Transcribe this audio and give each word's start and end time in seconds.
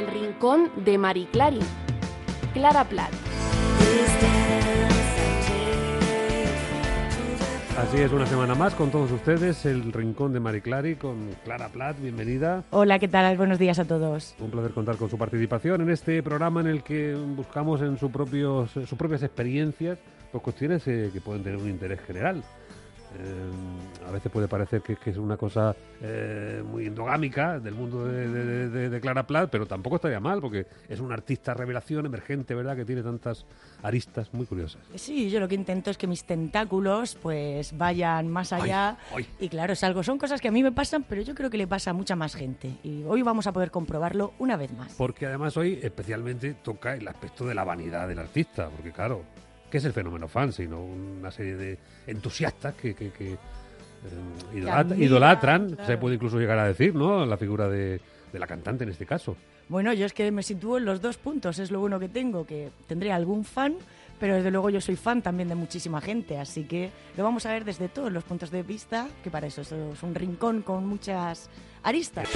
el 0.00 0.06
rincón 0.06 0.70
de 0.82 0.96
Marie 0.96 1.28
Clary, 1.30 1.60
Clara 2.54 2.84
Platt. 2.84 3.10
Así 7.76 7.98
es, 7.98 8.10
una 8.10 8.24
semana 8.24 8.54
más 8.54 8.74
con 8.74 8.90
todos 8.90 9.10
ustedes, 9.12 9.66
el 9.66 9.92
Rincón 9.92 10.32
de 10.32 10.40
Marie 10.40 10.62
Clary 10.62 10.96
con 10.96 11.28
Clara 11.44 11.68
Platt, 11.68 12.00
bienvenida. 12.00 12.64
Hola, 12.70 12.98
¿qué 12.98 13.08
tal? 13.08 13.36
Buenos 13.36 13.58
días 13.58 13.78
a 13.78 13.84
todos. 13.84 14.34
Un 14.38 14.50
placer 14.50 14.70
contar 14.72 14.96
con 14.96 15.10
su 15.10 15.18
participación 15.18 15.82
en 15.82 15.90
este 15.90 16.22
programa 16.22 16.62
en 16.62 16.68
el 16.68 16.82
que 16.82 17.14
buscamos 17.14 17.82
en 17.82 17.98
su 17.98 18.10
propios, 18.10 18.70
sus 18.70 18.94
propias 18.94 19.22
experiencias 19.22 19.98
pues, 20.32 20.42
cuestiones 20.42 20.86
eh, 20.88 21.10
que 21.12 21.20
pueden 21.20 21.42
tener 21.42 21.58
un 21.58 21.68
interés 21.68 22.00
general. 22.00 22.42
Eh, 23.18 24.06
a 24.08 24.12
veces 24.12 24.30
puede 24.30 24.46
parecer 24.46 24.82
que, 24.82 24.94
que 24.96 25.10
es 25.10 25.16
una 25.16 25.36
cosa 25.36 25.74
eh, 26.00 26.62
muy 26.64 26.86
endogámica 26.86 27.58
del 27.58 27.74
mundo 27.74 28.04
de, 28.06 28.28
de- 28.28 28.68
de- 28.68 28.88
de 28.88 29.00
Clara 29.00 29.26
Platt, 29.26 29.50
pero 29.50 29.66
tampoco 29.66 29.96
estaría 29.96 30.20
mal, 30.20 30.40
porque 30.40 30.66
es 30.88 31.00
una 31.00 31.14
artista 31.14 31.52
revelación 31.54 32.06
emergente, 32.06 32.54
¿verdad?, 32.54 32.76
que 32.76 32.84
tiene 32.84 33.02
tantas 33.02 33.44
aristas 33.82 34.32
muy 34.32 34.46
curiosas. 34.46 34.80
Sí, 34.94 35.28
yo 35.28 35.40
lo 35.40 35.48
que 35.48 35.54
intento 35.56 35.90
es 35.90 35.98
que 35.98 36.06
mis 36.06 36.24
tentáculos 36.24 37.16
pues 37.20 37.76
vayan 37.76 38.28
más 38.28 38.52
allá. 38.52 38.96
ay. 39.14 39.26
Y 39.40 39.48
claro, 39.48 39.72
es 39.72 39.82
algo, 39.84 40.02
son 40.02 40.16
cosas 40.18 40.40
que 40.40 40.48
a 40.48 40.52
mí 40.52 40.62
me 40.62 40.72
pasan, 40.72 41.04
pero 41.08 41.22
yo 41.22 41.34
creo 41.34 41.50
que 41.50 41.58
le 41.58 41.66
pasa 41.66 41.90
a 41.90 41.94
mucha 41.94 42.14
más 42.16 42.34
gente. 42.36 42.76
Y 42.84 43.02
hoy 43.04 43.22
vamos 43.22 43.46
a 43.46 43.52
poder 43.52 43.70
comprobarlo 43.70 44.34
una 44.38 44.56
vez 44.56 44.72
más. 44.72 44.94
Porque 44.94 45.26
además 45.26 45.56
hoy 45.56 45.78
especialmente 45.82 46.54
toca 46.54 46.94
el 46.94 47.06
aspecto 47.08 47.44
de 47.44 47.54
la 47.54 47.64
vanidad 47.64 48.06
del 48.08 48.20
artista, 48.20 48.68
porque 48.68 48.92
claro, 48.92 49.22
¿qué 49.70 49.78
es 49.78 49.84
el 49.84 49.92
fenómeno 49.92 50.28
fan? 50.28 50.52
Sino 50.52 50.80
una 50.82 51.30
serie 51.30 51.56
de 51.56 51.78
entusiastas 52.06 52.74
que, 52.74 52.94
que- 52.94 53.10
que, 53.10 53.32
eh, 53.32 54.96
idolatran, 54.98 55.68
claro. 55.70 55.86
se 55.86 55.96
puede 55.98 56.14
incluso 56.16 56.38
llegar 56.38 56.58
a 56.58 56.66
decir, 56.66 56.94
¿no? 56.94 57.24
La 57.26 57.36
figura 57.36 57.68
de, 57.68 58.00
de 58.32 58.38
la 58.38 58.46
cantante 58.46 58.84
en 58.84 58.90
este 58.90 59.06
caso. 59.06 59.36
Bueno, 59.68 59.92
yo 59.92 60.04
es 60.06 60.12
que 60.12 60.30
me 60.32 60.42
sitúo 60.42 60.78
en 60.78 60.84
los 60.84 61.00
dos 61.00 61.16
puntos, 61.16 61.58
es 61.60 61.70
lo 61.70 61.78
bueno 61.80 62.00
que 62.00 62.08
tengo, 62.08 62.44
que 62.44 62.70
tendré 62.88 63.12
algún 63.12 63.44
fan, 63.44 63.76
pero 64.18 64.34
desde 64.34 64.50
luego 64.50 64.68
yo 64.68 64.80
soy 64.80 64.96
fan 64.96 65.22
también 65.22 65.48
de 65.48 65.54
muchísima 65.54 66.00
gente, 66.00 66.38
así 66.38 66.64
que 66.64 66.90
lo 67.16 67.22
vamos 67.22 67.46
a 67.46 67.52
ver 67.52 67.64
desde 67.64 67.88
todos 67.88 68.10
los 68.10 68.24
puntos 68.24 68.50
de 68.50 68.64
vista, 68.64 69.06
que 69.22 69.30
para 69.30 69.46
eso 69.46 69.60
es 69.60 69.72
un 70.02 70.14
rincón 70.14 70.62
con 70.62 70.86
muchas 70.86 71.48
aristas. 71.84 72.28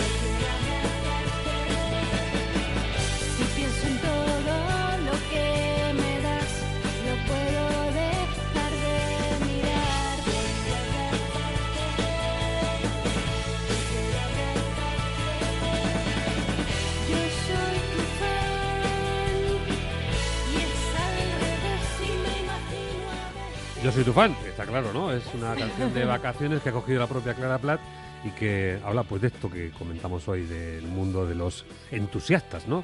Yo 23.84 23.92
soy 23.92 24.02
tu 24.02 24.14
fan, 24.14 24.34
está 24.48 24.64
claro, 24.64 24.94
¿no? 24.94 25.12
Es 25.12 25.22
una 25.34 25.54
canción 25.54 25.92
de 25.92 26.06
vacaciones 26.06 26.62
que 26.62 26.70
ha 26.70 26.72
cogido 26.72 27.00
la 27.00 27.06
propia 27.06 27.34
Clara 27.34 27.58
Platt 27.58 27.80
y 28.24 28.30
que 28.30 28.78
habla 28.82 29.02
pues 29.02 29.20
de 29.20 29.28
esto 29.28 29.50
que 29.50 29.72
comentamos 29.72 30.26
hoy, 30.26 30.46
del 30.46 30.86
mundo 30.86 31.26
de 31.26 31.34
los 31.34 31.66
entusiastas, 31.91 32.66
¿no? 32.66 32.82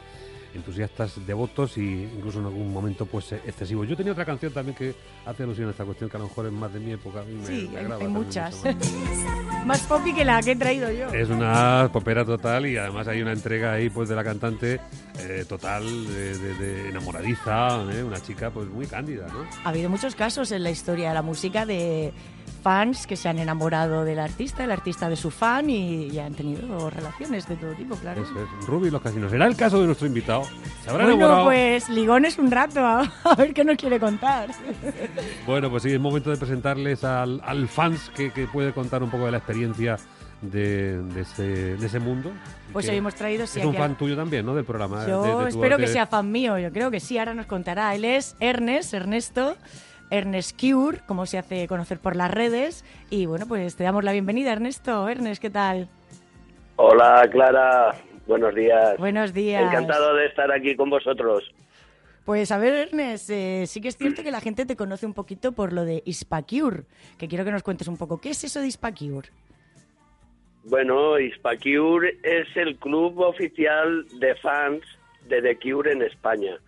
Entusiastas 0.55 1.25
devotos 1.27 1.79
y 1.79 2.05
incluso 2.17 2.41
en 2.41 2.47
algún 2.47 2.73
momento 2.73 3.07
pues 3.07 3.31
excesivos. 3.33 3.87
Yo 3.89 3.97
tenía 3.97 4.13
otra 4.13 4.25
canción 4.25 4.53
también 4.53 4.77
que 4.77 4.95
hace 5.25 5.45
alusión 5.45 5.69
a 5.69 5.71
esta 5.71 5.85
cuestión 5.85 6.11
que 6.11 6.17
a 6.17 6.21
lo 6.21 6.27
mejor 6.27 6.47
es 6.47 6.53
más 6.53 6.73
de 6.73 6.81
mi 6.81 6.93
época. 6.93 7.23
me- 7.23 7.47
Sí, 7.47 7.71
me 7.73 7.79
hay, 7.95 8.09
muchas. 8.09 8.63
Más 9.67 9.81
poppy 9.83 10.15
que 10.15 10.25
la 10.25 10.41
que 10.43 10.53
he 10.53 10.57
traído 10.57 10.91
yo. 10.91 11.09
Es 11.09 11.29
una 11.29 11.89
popera 11.93 12.25
total 12.25 12.67
y 12.67 12.77
además 12.79 13.07
hay 13.09 13.21
una 13.23 13.33
entrega 13.33 13.73
ahí 13.75 13.91
pues 13.91 14.09
de 14.09 14.17
la 14.17 14.25
cantante 14.25 14.81
eh, 15.19 15.45
total, 15.49 15.85
de, 16.09 16.39
de- 16.39 16.55
de 16.55 16.89
enamoradiza, 16.89 17.83
¿eh? 17.93 18.03
una 18.03 18.21
chica 18.21 18.51
pues 18.51 18.69
muy 18.69 18.87
cándida, 18.87 19.27
¿no? 19.29 19.45
Ha 19.65 19.69
habido 19.69 19.91
muchos 19.91 20.15
casos 20.15 20.51
en 20.53 20.63
la 20.63 20.71
historia 20.71 21.09
de 21.09 21.15
la 21.15 21.23
música 21.23 21.67
de 21.67 22.13
fans 22.63 23.07
que 23.07 23.17
se 23.17 23.29
han 23.29 23.39
enamorado 23.39 24.05
del 24.05 24.19
artista, 24.19 24.63
el 24.65 24.71
artista 24.71 25.09
de 25.09 25.17
su 25.17 25.31
fan 25.31 25.69
y, 25.71 26.09
y 26.09 26.19
han 26.19 26.35
tenido 26.35 26.91
relaciones 26.91 27.49
de 27.49 27.57
todo 27.57 27.73
tipo, 27.75 27.97
claro. 27.97 28.23
Eso 28.23 28.33
es, 28.43 28.67
Ruby 28.67 28.89
y 28.89 28.91
los 28.91 29.01
casinos. 29.03 29.31
¿Será 29.31 29.47
el 29.47 29.57
caso 29.57 29.81
de 29.81 29.87
nuestro 29.87 30.07
invitado? 30.07 30.45
¿Se 30.85 30.91
habrá 30.91 31.05
Bueno, 31.05 31.19
enamorado? 31.19 31.45
pues 31.47 31.89
ligones 31.89 32.39
un 32.39 32.51
rato, 32.51 32.81
a, 32.87 33.11
ver 33.37 33.53
qué 33.55 33.65
nos 33.65 33.77
quiere 33.77 33.99
contar. 33.99 34.51
Bueno, 35.47 35.71
pues 35.71 35.83
sí, 35.83 35.93
es 35.93 36.01
momento 36.01 36.31
de 36.31 36.37
presentarles 36.37 37.03
al, 37.05 37.41
al 37.45 37.67
fans 37.69 38.11
que, 38.15 38.31
que 38.33 38.47
puede 38.47 38.73
contar 38.73 39.03
un 39.03 39.11
poco 39.11 39.25
de 39.25 39.33
la 39.33 39.39
experiencia 39.39 39.97
de, 40.43 41.03
de 41.03 41.21
ese, 41.23 41.43
de 41.77 41.87
ese 41.87 41.99
mundo. 41.99 42.31
Pues 42.73 42.89
hoy 42.89 42.97
hemos 42.97 43.15
traído... 43.15 43.45
Es 43.45 43.57
un 43.57 43.75
a- 43.75 43.79
fan 43.79 43.97
tuyo 43.97 44.17
también, 44.17 44.47
¿no? 44.47 44.55
Del 44.55 44.65
programa. 44.65 45.07
Yo 45.07 45.43
de- 45.43 45.49
espero 45.49 45.77
que 45.77 45.87
sea 45.89 46.07
fan 46.07 46.31
mío, 46.31 46.59
yo 46.59 46.71
creo 46.73 46.91
que 46.91 47.01
sí, 47.01 47.19
ahora 47.19 47.35
nos 47.35 47.47
contará. 47.47 47.95
Él 47.95 48.05
es 48.05 48.37
Ernest, 48.41 48.95
Ernesto, 48.95 49.57
Ernest 50.11 50.61
Cure, 50.61 50.99
como 51.07 51.27
se 51.27 51.39
hace 51.39 51.67
conocer 51.69 51.99
por 51.99 52.17
las 52.17 52.31
redes. 52.31 52.85
Y 53.11 53.27
bueno, 53.27 53.47
pues 53.47 53.77
te 53.77 53.85
damos 53.85 54.05
la 54.05 54.13
bienvenida, 54.13 54.53
Ernesto. 54.53 55.09
Ernest, 55.09 55.41
¿qué 55.41 55.51
tal? 55.51 55.89
Hola 56.77 57.29
Clara, 57.31 57.95
buenos 58.27 58.55
días. 58.55 58.97
Buenos 58.99 59.33
días. 59.33 59.63
Encantado 59.63 60.15
de 60.15 60.27
estar 60.27 60.51
aquí 60.51 60.75
con 60.77 60.91
vosotros. 60.91 61.53
Pues 62.25 62.53
a 62.53 62.59
ver, 62.59 62.75
Ernest, 62.75 63.31
eh, 63.31 63.65
sí 63.67 63.81
que 63.81 63.89
es 63.89 63.97
cierto 63.97 64.23
que 64.23 64.31
la 64.31 64.41
gente 64.41 64.67
te 64.67 64.77
conoce 64.77 65.07
un 65.07 65.15
poquito 65.15 65.53
por 65.53 65.73
lo 65.73 65.85
de 65.85 66.03
Hispacure, 66.05 66.85
que 67.19 67.29
quiero 67.29 67.45
que 67.45 67.51
nos 67.51 67.63
cuentes 67.63 67.89
un 67.89 67.97
poco. 67.97 68.21
¿Qué 68.21 68.31
es 68.31 68.45
eso 68.45 68.61
de 68.61 68.67
Hispacure? 68.69 69.29
Bueno, 70.65 71.19
Hispacure 71.19 72.19
es 72.23 72.47
el 72.57 72.77
club 72.77 73.19
oficial 73.21 74.07
de 74.19 74.35
fans 74.37 74.83
de 75.29 75.41
The 75.41 75.59
Cure 75.59 75.93
en 75.93 76.03
España. 76.03 76.59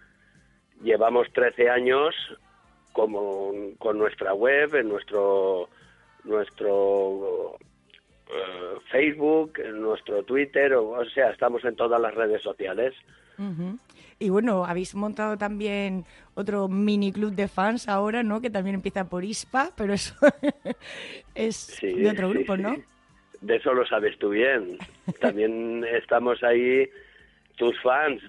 Llevamos 0.82 1.28
13 1.32 1.70
años 1.70 2.14
como, 2.92 3.52
con 3.78 3.98
nuestra 3.98 4.34
web, 4.34 4.74
en 4.74 4.88
nuestro, 4.88 5.68
nuestro 6.24 7.56
eh, 8.28 8.78
Facebook, 8.90 9.58
en 9.58 9.80
nuestro 9.80 10.22
Twitter, 10.22 10.74
o, 10.74 10.90
o 10.90 11.04
sea, 11.06 11.30
estamos 11.30 11.64
en 11.64 11.76
todas 11.76 12.00
las 12.00 12.14
redes 12.14 12.42
sociales. 12.42 12.94
Y 14.18 14.28
bueno, 14.28 14.64
habéis 14.64 14.94
montado 14.94 15.36
también 15.36 16.04
otro 16.34 16.68
mini 16.68 17.12
club 17.12 17.32
de 17.32 17.48
fans 17.48 17.88
ahora, 17.88 18.22
¿no? 18.22 18.40
Que 18.40 18.50
también 18.50 18.74
empieza 18.74 19.08
por 19.08 19.24
ISPA, 19.24 19.70
pero 19.76 19.94
eso 19.94 20.14
es 21.34 21.56
Sí, 21.56 21.92
de 21.92 22.10
otro 22.10 22.28
grupo, 22.28 22.54
sí. 22.56 22.62
¿no? 22.62 22.76
De 23.40 23.56
eso 23.56 23.74
lo 23.74 23.84
sabes 23.84 24.16
tú 24.18 24.30
bien. 24.30 24.78
También 25.20 25.84
estamos 25.92 26.42
ahí, 26.44 26.88
tus 27.56 27.80
fans. 27.82 28.22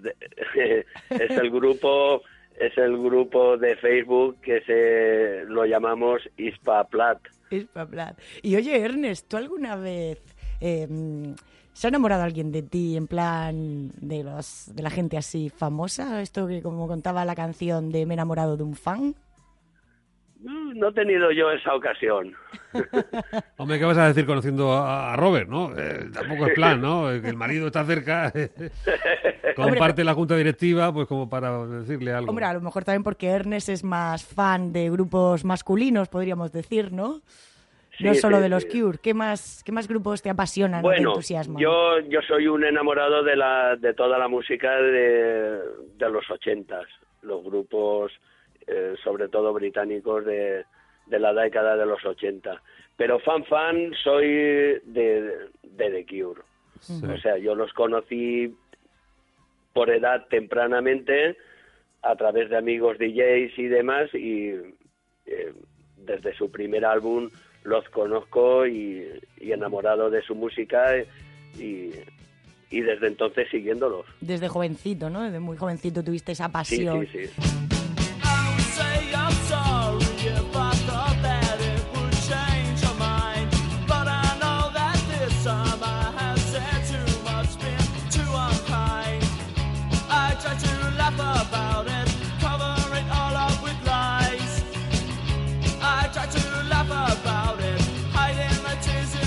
es 0.56 1.32
el 1.32 1.52
grupo, 1.52 2.24
es 2.60 2.78
el 2.78 2.98
grupo 2.98 3.58
de 3.58 3.76
Facebook 3.76 4.38
que 4.42 4.62
se 4.62 5.46
lo 5.50 5.66
llamamos 5.66 6.22
Ispa 6.38 6.84
Plat. 6.86 7.20
ISPA, 7.50 7.86
plan. 7.86 8.16
Y 8.42 8.56
oye, 8.56 8.80
Ernest, 8.80 9.28
¿tú 9.28 9.38
alguna 9.38 9.76
vez 9.76 10.22
eh, 10.60 10.88
se 11.74 11.88
ha 11.88 11.90
enamorado 11.90 12.24
alguien 12.24 12.52
de 12.52 12.64
ti 12.64 12.98
en 12.98 13.08
plan 13.08 13.92
de 14.00 14.24
los 14.24 14.72
de 14.74 14.84
la 14.84 14.90
gente 14.90 15.18
así 15.18 15.50
famosa? 15.50 16.22
Esto 16.22 16.48
que 16.48 16.62
como 16.62 16.88
contaba 16.88 17.26
la 17.26 17.36
canción 17.36 17.92
de 17.92 18.06
Me 18.06 18.14
he 18.14 18.16
enamorado 18.16 18.58
de 18.58 18.64
un 18.64 18.76
fan. 18.76 19.16
Mm, 20.44 20.78
No 20.78 20.90
he 20.90 20.94
tenido 20.94 21.32
yo 21.32 21.50
esa 21.52 21.74
ocasión. 21.74 22.34
Hombre, 23.58 23.80
¿qué 23.80 23.86
vas 23.86 23.98
a 23.98 24.08
decir 24.08 24.26
conociendo 24.26 24.74
a, 24.74 25.14
a 25.14 25.16
Robert, 25.16 25.48
no? 25.48 25.72
Eh, 25.78 26.10
tampoco 26.14 26.48
es 26.48 26.54
plan, 26.54 26.82
¿no? 26.82 27.10
El 27.12 27.36
marido 27.38 27.68
está 27.68 27.84
cerca, 27.86 28.32
comparte 29.56 30.04
la 30.04 30.14
junta 30.14 30.36
directiva, 30.36 30.92
pues 30.94 31.08
como 31.08 31.30
para 31.30 31.66
decirle 31.66 32.14
algo. 32.14 32.30
Hombre, 32.30 32.46
a 32.46 32.54
lo 32.54 32.62
mejor 32.62 32.84
también 32.84 33.04
porque 33.04 33.28
Ernest 33.28 33.70
es 33.70 33.84
más 33.84 34.26
fan 34.26 34.74
de 34.74 34.90
grupos 34.90 35.46
masculinos, 35.46 36.10
podríamos 36.10 36.52
decir, 36.52 36.92
¿no? 36.92 37.22
no 38.00 38.14
solo 38.16 38.38
sí, 38.38 38.44
de 38.44 38.50
los 38.50 38.64
sí. 38.64 38.82
Cure. 38.82 38.98
¿Qué 39.02 39.14
más, 39.14 39.62
¿Qué 39.64 39.72
más 39.72 39.88
grupos 39.88 40.22
te 40.24 40.30
apasionan 40.32 40.80
o 40.80 40.82
te 40.82 40.96
Bueno, 40.96 41.10
entusiasman? 41.12 41.62
yo, 41.62 42.00
yo 42.10 42.22
soy 42.28 42.48
un 42.48 42.64
enamorado 42.66 43.24
de, 43.24 43.36
la, 43.36 43.76
de 43.76 43.94
toda 43.94 44.18
la 44.18 44.28
música 44.28 44.72
de, 44.78 45.60
de 45.96 46.10
los 46.10 46.30
ochentas, 46.32 46.86
los 47.22 47.44
grupos, 47.44 48.12
eh, 48.68 48.96
sobre 49.04 49.28
todo 49.30 49.54
británicos, 49.54 50.26
de, 50.26 50.66
de 51.08 51.20
la 51.20 51.34
década 51.34 51.76
de 51.76 51.86
los 51.86 52.04
ochenta. 52.06 52.62
Pero 52.98 53.20
fan 53.20 53.44
fan 53.46 53.92
soy 54.04 54.28
de, 54.28 54.82
de 55.64 55.90
The 55.92 56.06
Cure. 56.06 56.42
Sí. 56.80 57.02
O 57.06 57.18
sea, 57.18 57.38
yo 57.38 57.56
los 57.56 57.72
conocí 57.74 58.56
por 59.74 59.90
edad 59.90 60.28
tempranamente 60.30 61.36
a 62.02 62.16
través 62.16 62.50
de 62.50 62.58
amigos 62.58 62.98
DJs 63.00 63.58
y 63.58 63.68
demás 63.68 64.14
y 64.14 64.50
eh, 65.26 65.54
desde 65.98 66.34
su 66.36 66.52
primer 66.52 66.86
álbum 66.86 67.30
los 67.64 67.88
conozco 67.90 68.68
y, 68.68 69.08
y 69.40 69.52
enamorado 69.54 70.10
de 70.10 70.22
su 70.22 70.36
música 70.36 70.98
y, 71.58 71.92
y 72.70 72.82
desde 72.82 73.08
entonces 73.08 73.48
siguiéndolos. 73.50 74.06
Desde 74.20 74.50
jovencito, 74.50 75.10
¿no? 75.10 75.24
Desde 75.24 75.40
muy 75.40 75.56
jovencito 75.56 76.04
tuviste 76.04 76.34
esa 76.34 76.48
Sí, 76.48 76.52
pasión. 76.52 77.08
sí, 77.08 77.26
sí. 77.28 77.42
I 77.42 77.63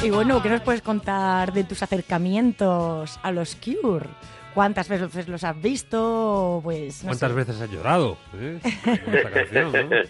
Y 0.06 0.10
bueno, 0.10 0.40
¿qué 0.40 0.48
nos 0.48 0.60
puedes 0.60 0.82
contar 0.82 1.52
de 1.52 1.64
tus 1.64 1.82
acercamientos 1.82 3.18
a 3.24 3.32
los 3.32 3.56
Cure? 3.56 4.06
¿Cuántas 4.54 4.88
veces 4.88 5.26
los 5.26 5.42
has 5.42 5.60
visto? 5.60 6.60
Pues, 6.62 7.02
no 7.02 7.08
¿Cuántas 7.08 7.30
sé. 7.30 7.36
veces 7.36 7.60
has 7.60 7.70
llorado? 7.72 8.16
eh? 8.40 8.58
Con 9.04 9.14
esta 9.14 9.30
canción, 9.34 9.72
¿no? 9.72 10.02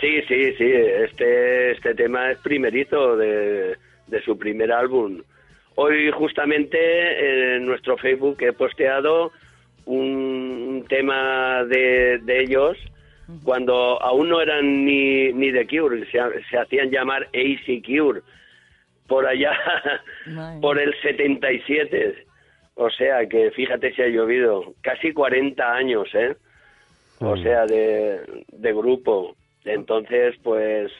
Sí, 0.00 0.20
sí, 0.28 0.52
sí. 0.56 0.70
Este, 0.72 1.72
este 1.72 1.94
tema 1.96 2.30
es 2.30 2.38
primerizo 2.38 3.16
de, 3.16 3.76
de 4.06 4.22
su 4.24 4.38
primer 4.38 4.70
álbum. 4.70 5.20
Hoy 5.74 6.10
justamente 6.12 7.56
en 7.56 7.66
nuestro 7.66 7.96
Facebook 7.96 8.36
he 8.40 8.52
posteado 8.52 9.32
un 9.84 10.84
tema 10.88 11.64
de, 11.64 12.18
de 12.22 12.40
ellos 12.40 12.76
cuando 13.42 14.00
aún 14.00 14.28
no 14.28 14.40
eran 14.40 14.84
ni, 14.84 15.32
ni 15.32 15.50
The 15.52 15.66
Cure, 15.66 16.04
se, 16.10 16.18
se 16.50 16.58
hacían 16.58 16.90
llamar 16.90 17.22
AC 17.34 17.82
Cure, 17.84 18.20
por 19.12 19.26
allá, 19.26 19.52
por 20.62 20.78
el 20.78 20.94
77. 21.02 22.24
O 22.76 22.88
sea 22.88 23.26
que 23.28 23.50
fíjate 23.50 23.92
si 23.92 24.00
ha 24.00 24.06
llovido, 24.08 24.72
casi 24.80 25.12
40 25.12 25.74
años, 25.74 26.08
¿eh? 26.14 26.34
O 27.20 27.36
Mm. 27.36 27.42
sea, 27.42 27.66
de, 27.66 28.20
de 28.48 28.72
grupo. 28.72 29.36
Entonces, 29.66 30.34
pues 30.42 30.90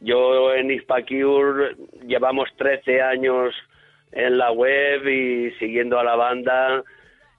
yo 0.00 0.52
en 0.52 0.72
Hispacure 0.72 1.76
llevamos 2.06 2.48
13 2.56 3.00
años 3.02 3.54
en 4.10 4.36
la 4.36 4.50
web 4.50 5.06
y 5.06 5.52
siguiendo 5.60 5.96
a 6.00 6.04
la 6.04 6.16
banda 6.16 6.82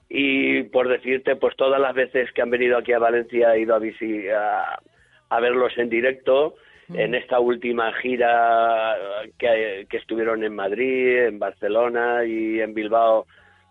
y 0.08 0.62
por 0.64 0.88
decirte, 0.88 1.36
pues 1.36 1.54
todas 1.56 1.78
las 1.80 1.94
veces 1.94 2.32
que 2.32 2.40
han 2.40 2.50
venido 2.50 2.78
aquí 2.78 2.92
a 2.94 2.98
Valencia 2.98 3.54
he 3.54 3.60
ido 3.60 3.74
a, 3.74 3.80
visi- 3.80 4.30
a, 4.32 4.80
a 5.28 5.40
verlos 5.40 5.76
en 5.76 5.90
directo. 5.90 6.54
En 6.88 7.14
esta 7.14 7.40
última 7.40 7.92
gira 7.94 8.94
que, 9.38 9.86
que 9.88 9.96
estuvieron 9.96 10.44
en 10.44 10.54
Madrid, 10.54 11.26
en 11.26 11.38
Barcelona 11.38 12.24
y 12.24 12.60
en 12.60 12.74
Bilbao, 12.74 13.26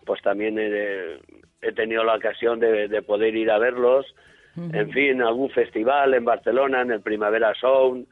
pues 0.05 0.21
también 0.21 0.57
he, 0.57 1.19
he 1.61 1.71
tenido 1.73 2.03
la 2.03 2.15
ocasión 2.15 2.59
de, 2.59 2.87
de 2.87 3.01
poder 3.01 3.35
ir 3.35 3.51
a 3.51 3.59
verlos. 3.59 4.05
En 4.55 4.91
fin, 4.91 5.21
algún 5.21 5.49
festival 5.51 6.13
en 6.13 6.25
Barcelona, 6.25 6.81
en 6.81 6.91
el 6.91 7.01
Primavera 7.01 7.53
Sound. 7.55 8.05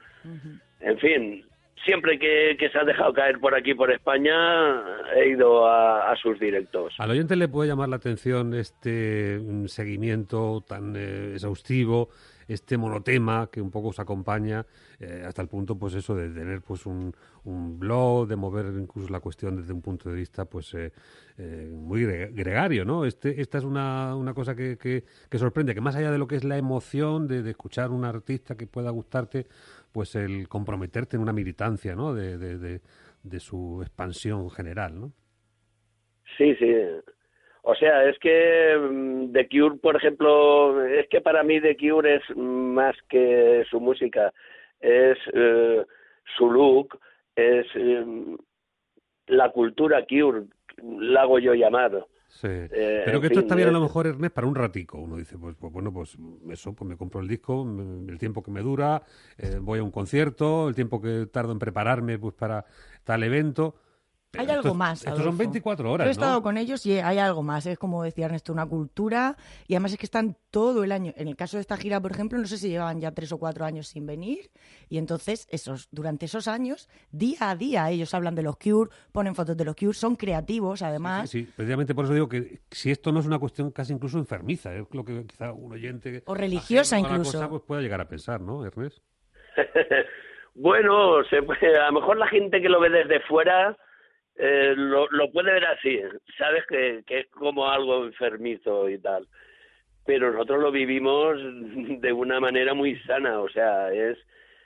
En 0.79 0.97
fin, 0.99 1.43
siempre 1.83 2.17
que, 2.17 2.55
que 2.57 2.69
se 2.69 2.77
ha 2.77 2.83
dejado 2.83 3.11
caer 3.13 3.39
por 3.39 3.55
aquí, 3.55 3.73
por 3.73 3.91
España, 3.91 4.81
he 5.15 5.29
ido 5.29 5.67
a, 5.67 6.11
a 6.11 6.15
sus 6.15 6.39
directos. 6.39 6.93
Al 6.97 7.11
oyente 7.11 7.35
le 7.35 7.47
puede 7.47 7.69
llamar 7.69 7.89
la 7.89 7.97
atención 7.97 8.53
este 8.53 9.37
mm, 9.41 9.65
seguimiento 9.65 10.63
tan 10.65 10.95
eh, 10.95 11.33
exhaustivo, 11.33 12.09
este 12.49 12.77
monotema 12.77 13.49
que 13.51 13.61
un 13.61 13.71
poco 13.71 13.89
os 13.89 13.99
acompaña 13.99 14.65
eh, 14.99 15.23
hasta 15.25 15.41
el 15.41 15.47
punto, 15.47 15.77
pues 15.77 15.93
eso, 15.93 16.15
de 16.15 16.29
tener 16.29 16.61
pues 16.61 16.85
un, 16.85 17.13
un 17.45 17.79
blog, 17.79 18.27
de 18.27 18.35
mover 18.35 18.65
incluso 18.77 19.09
la 19.09 19.21
cuestión 19.21 19.55
desde 19.55 19.71
un 19.73 19.81
punto 19.81 20.09
de 20.09 20.15
vista 20.15 20.45
pues 20.45 20.73
eh, 20.73 20.91
eh, 21.37 21.69
muy 21.73 22.01
gre- 22.03 22.31
gregario, 22.33 22.83
¿no? 22.85 23.05
Este, 23.05 23.39
esta 23.41 23.57
es 23.59 23.63
una, 23.63 24.15
una 24.15 24.33
cosa 24.33 24.55
que, 24.55 24.77
que, 24.77 25.37
sorprende, 25.37 25.73
que 25.73 25.81
más 25.81 25.95
allá 25.95 26.11
de 26.11 26.17
lo 26.17 26.27
que 26.27 26.35
es 26.35 26.43
la 26.43 26.57
emoción 26.57 27.27
de, 27.27 27.43
de 27.43 27.51
escuchar 27.51 27.91
un 27.91 28.03
artista 28.05 28.55
que 28.57 28.67
pueda 28.67 28.89
gustarte, 28.91 29.47
pues 29.91 30.15
el 30.15 30.47
comprometerte 30.47 31.15
en 31.17 31.21
una 31.23 31.33
militancia, 31.33 31.95
¿no? 31.95 32.13
De, 32.13 32.37
de, 32.37 32.57
de, 32.57 32.81
de 33.23 33.39
su 33.39 33.79
expansión 33.81 34.49
general, 34.49 34.99
¿no? 34.99 35.13
Sí, 36.37 36.55
sí. 36.55 36.65
O 37.69 37.75
sea, 37.75 38.03
es 38.09 38.17
que 38.19 38.75
mm, 38.79 39.31
The 39.31 39.47
Cure, 39.47 39.77
por 39.77 39.95
ejemplo, 39.95 40.83
es 40.85 41.07
que 41.09 41.21
para 41.21 41.43
mí 41.43 41.61
The 41.61 41.77
Cure 41.77 42.15
es 42.15 42.35
más 42.35 42.95
que 43.07 43.63
su 43.69 43.79
música, 43.79 44.33
es 44.79 45.17
eh, 45.33 45.85
su 46.37 46.51
look, 46.51 46.99
es 47.35 47.67
eh, 47.75 48.05
la 49.27 49.51
cultura 49.51 50.03
Cure, 50.07 50.45
la 50.99 51.21
hago 51.21 51.37
yo 51.39 51.53
llamado. 51.53 52.07
Sí. 52.27 52.47
Eh, 52.47 53.01
Pero 53.05 53.19
que 53.21 53.27
esto 53.27 53.39
fin, 53.39 53.45
está 53.45 53.55
bien 53.55 53.69
a 53.69 53.71
lo 53.71 53.81
mejor, 53.81 54.07
Ernest, 54.07 54.33
para 54.33 54.47
un 54.47 54.55
ratico. 54.55 54.97
Uno 54.99 55.17
dice, 55.17 55.37
pues, 55.37 55.55
pues 55.59 55.71
bueno, 55.73 55.91
pues 55.93 56.17
eso, 56.51 56.73
pues 56.73 56.89
me 56.89 56.95
compro 56.97 57.21
el 57.21 57.27
disco, 57.27 57.65
me- 57.65 58.11
el 58.11 58.17
tiempo 58.17 58.41
que 58.43 58.51
me 58.51 58.61
dura, 58.61 59.01
eh, 59.37 59.57
voy 59.61 59.79
a 59.79 59.83
un 59.83 59.91
concierto, 59.91 60.69
el 60.69 60.75
tiempo 60.75 61.01
que 61.01 61.27
tardo 61.31 61.51
en 61.51 61.59
prepararme 61.59 62.17
pues 62.17 62.33
para 62.35 62.65
tal 63.03 63.23
evento. 63.23 63.75
Pero 64.31 64.43
Hay 64.43 64.49
algo 64.51 64.61
esto- 64.67 64.73
más. 64.75 64.99
Estos 64.99 65.13
son 65.13 65.21
Adolfo. 65.23 65.37
24 65.39 65.91
horas, 65.91 66.05
Yo 66.05 66.09
he 66.09 66.11
estado 66.11 66.33
¿no? 66.35 66.43
con 66.43 66.57
ellos 66.57 66.85
y 66.85 66.99
hay 66.99 67.17
algo 67.17 67.41
más. 67.41 67.65
Es 67.65 67.79
como 67.79 68.03
decía 68.03 68.25
Ernesto, 68.25 68.53
una 68.53 68.67
cultura. 68.67 69.35
Y 69.67 69.73
además 69.73 69.93
es 69.93 69.97
que 69.97 70.05
están 70.05 70.37
todo 70.51 70.83
el 70.83 70.91
año. 70.91 71.13
En 71.15 71.27
el 71.27 71.35
caso 71.35 71.57
de 71.57 71.61
esta 71.61 71.77
gira, 71.77 71.99
por 71.99 72.11
ejemplo, 72.11 72.37
no 72.37 72.45
sé 72.45 72.57
si 72.59 72.69
llevaban 72.69 73.01
ya 73.01 73.11
tres 73.11 73.31
o 73.31 73.39
cuatro 73.39 73.65
años 73.65 73.87
sin 73.87 74.05
venir. 74.05 74.51
Y 74.87 74.99
entonces, 74.99 75.47
esos, 75.49 75.87
durante 75.91 76.25
esos 76.27 76.47
años, 76.47 76.89
día 77.11 77.37
a 77.49 77.55
día, 77.55 77.89
ellos 77.89 78.13
hablan 78.13 78.35
de 78.35 78.43
los 78.43 78.55
Cure, 78.57 78.91
ponen 79.11 79.33
fotos 79.33 79.57
de 79.57 79.65
los 79.65 79.75
Cure, 79.75 79.93
son 79.93 80.15
creativos, 80.15 80.83
además. 80.83 81.29
Sí, 81.29 81.45
sí, 81.45 81.51
precisamente 81.55 81.95
por 81.95 82.05
eso 82.05 82.13
digo 82.13 82.29
que 82.29 82.59
si 82.69 82.91
esto 82.91 83.11
no 83.11 83.21
es 83.21 83.25
una 83.25 83.39
cuestión 83.39 83.71
casi 83.71 83.93
incluso 83.93 84.19
enfermiza, 84.19 84.75
es 84.75 84.85
lo 84.91 85.03
que 85.03 85.25
quizá 85.25 85.51
un 85.53 85.71
oyente... 85.73 86.21
O 86.27 86.35
religiosa 86.35 86.99
incluso. 86.99 87.31
cosa, 87.33 87.49
pues 87.49 87.63
pueda 87.63 87.81
llegar 87.81 87.99
a 87.99 88.07
pensar, 88.07 88.41
¿no, 88.41 88.63
Ernest? 88.63 88.99
Bueno, 90.55 91.23
se 91.29 91.41
puede- 91.41 91.77
a 91.79 91.87
lo 91.91 91.93
mejor 92.01 92.17
la 92.17 92.27
gente 92.27 92.61
que 92.61 92.69
lo 92.69 92.79
ve 92.79 92.89
desde 92.89 93.21
fuera 93.21 93.77
eh, 94.39 94.73
lo, 94.75 95.07
lo 95.11 95.31
puede 95.31 95.51
ver 95.53 95.65
así, 95.65 95.99
sabes 96.37 96.63
que, 96.67 97.03
que 97.05 97.19
es 97.19 97.27
como 97.27 97.67
algo 97.69 98.05
enfermizo 98.05 98.89
y 98.89 98.97
tal, 98.97 99.27
pero 100.05 100.31
nosotros 100.31 100.61
lo 100.61 100.71
vivimos 100.71 101.37
de 102.01 102.11
una 102.13 102.39
manera 102.39 102.73
muy 102.73 102.97
sana, 103.01 103.41
o 103.41 103.49
sea, 103.49 103.93
es, 103.93 104.17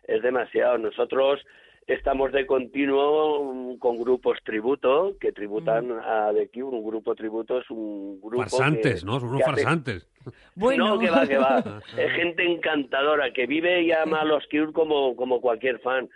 es 0.04 0.22
demasiado. 0.22 0.78
Nosotros 0.78 1.44
estamos 1.88 2.31
de 2.31 2.46
continuo 2.46 3.52
mm, 3.54 3.78
con 3.78 3.98
grupos 3.98 4.38
tributo 4.46 5.18
que 5.20 5.31
tributan 5.34 5.92
a 5.92 6.31
The 6.34 6.48
Cure, 6.50 6.78
un 6.78 6.84
grupo 6.86 7.14
tributo 7.16 7.60
es 7.60 7.70
un 7.70 8.22
grupo 8.22 8.44
Farsantes, 8.44 9.02
que- 9.02 9.06
¿no? 9.06 9.20
Son 9.20 9.30
unos 9.30 9.40
que 9.40 9.44
hace- 9.52 9.64
farsantes. 9.64 10.08
Bueno, 10.56 10.88
no, 10.90 11.00
que 11.00 11.10
va, 11.10 11.28
que 11.28 11.38
va. 11.38 11.81
Es 11.98 12.12
gente 12.14 12.46
encantadora 12.46 13.34
que 13.34 13.46
vive 13.48 13.81
y 13.81 13.92
ama 13.92 14.22
a 14.22 14.25
los 14.25 14.46
Cure 14.48 14.72
como, 14.72 15.16
como 15.18 15.42
cualquier 15.42 15.80
fan. 15.80 16.08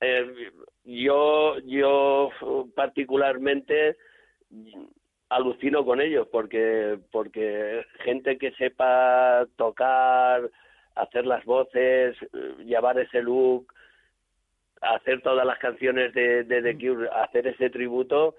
Eh, 0.00 0.50
yo, 0.84 1.58
yo 1.60 2.30
particularmente 2.74 3.96
alucino 5.28 5.84
con 5.84 6.00
ellos 6.00 6.28
porque, 6.30 6.98
porque 7.10 7.84
gente 8.04 8.36
que 8.38 8.52
sepa 8.52 9.46
tocar, 9.56 10.50
hacer 10.94 11.26
las 11.26 11.44
voces, 11.44 12.16
llevar 12.64 12.98
ese 12.98 13.22
look, 13.22 13.72
hacer 14.80 15.22
todas 15.22 15.46
las 15.46 15.58
canciones 15.58 16.12
de, 16.12 16.44
de 16.44 16.62
The 16.62 16.74
Cure, 16.76 17.08
hacer 17.08 17.46
ese 17.46 17.70
tributo, 17.70 18.34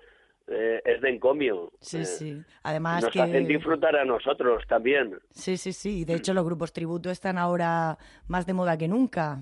eh, 0.45 0.81
es 0.83 1.01
de 1.01 1.09
encomio. 1.09 1.71
sí, 1.79 1.99
Eh, 1.99 2.05
sí. 2.05 2.41
Además 2.63 3.03
Nos 3.03 3.13
que... 3.13 3.21
hacen 3.21 3.47
disfrutar 3.47 3.95
a 3.95 4.03
nosotros 4.05 4.61
también. 4.67 5.17
Sí, 5.31 5.55
sí, 5.57 5.71
sí. 5.71 6.03
De 6.05 6.15
hecho, 6.15 6.33
los 6.33 6.43
grupos 6.43 6.73
tributo 6.73 7.09
están 7.09 7.37
ahora 7.37 7.97
más 8.27 8.45
de 8.45 8.53
moda 8.53 8.77
que 8.77 8.89
nunca 8.89 9.39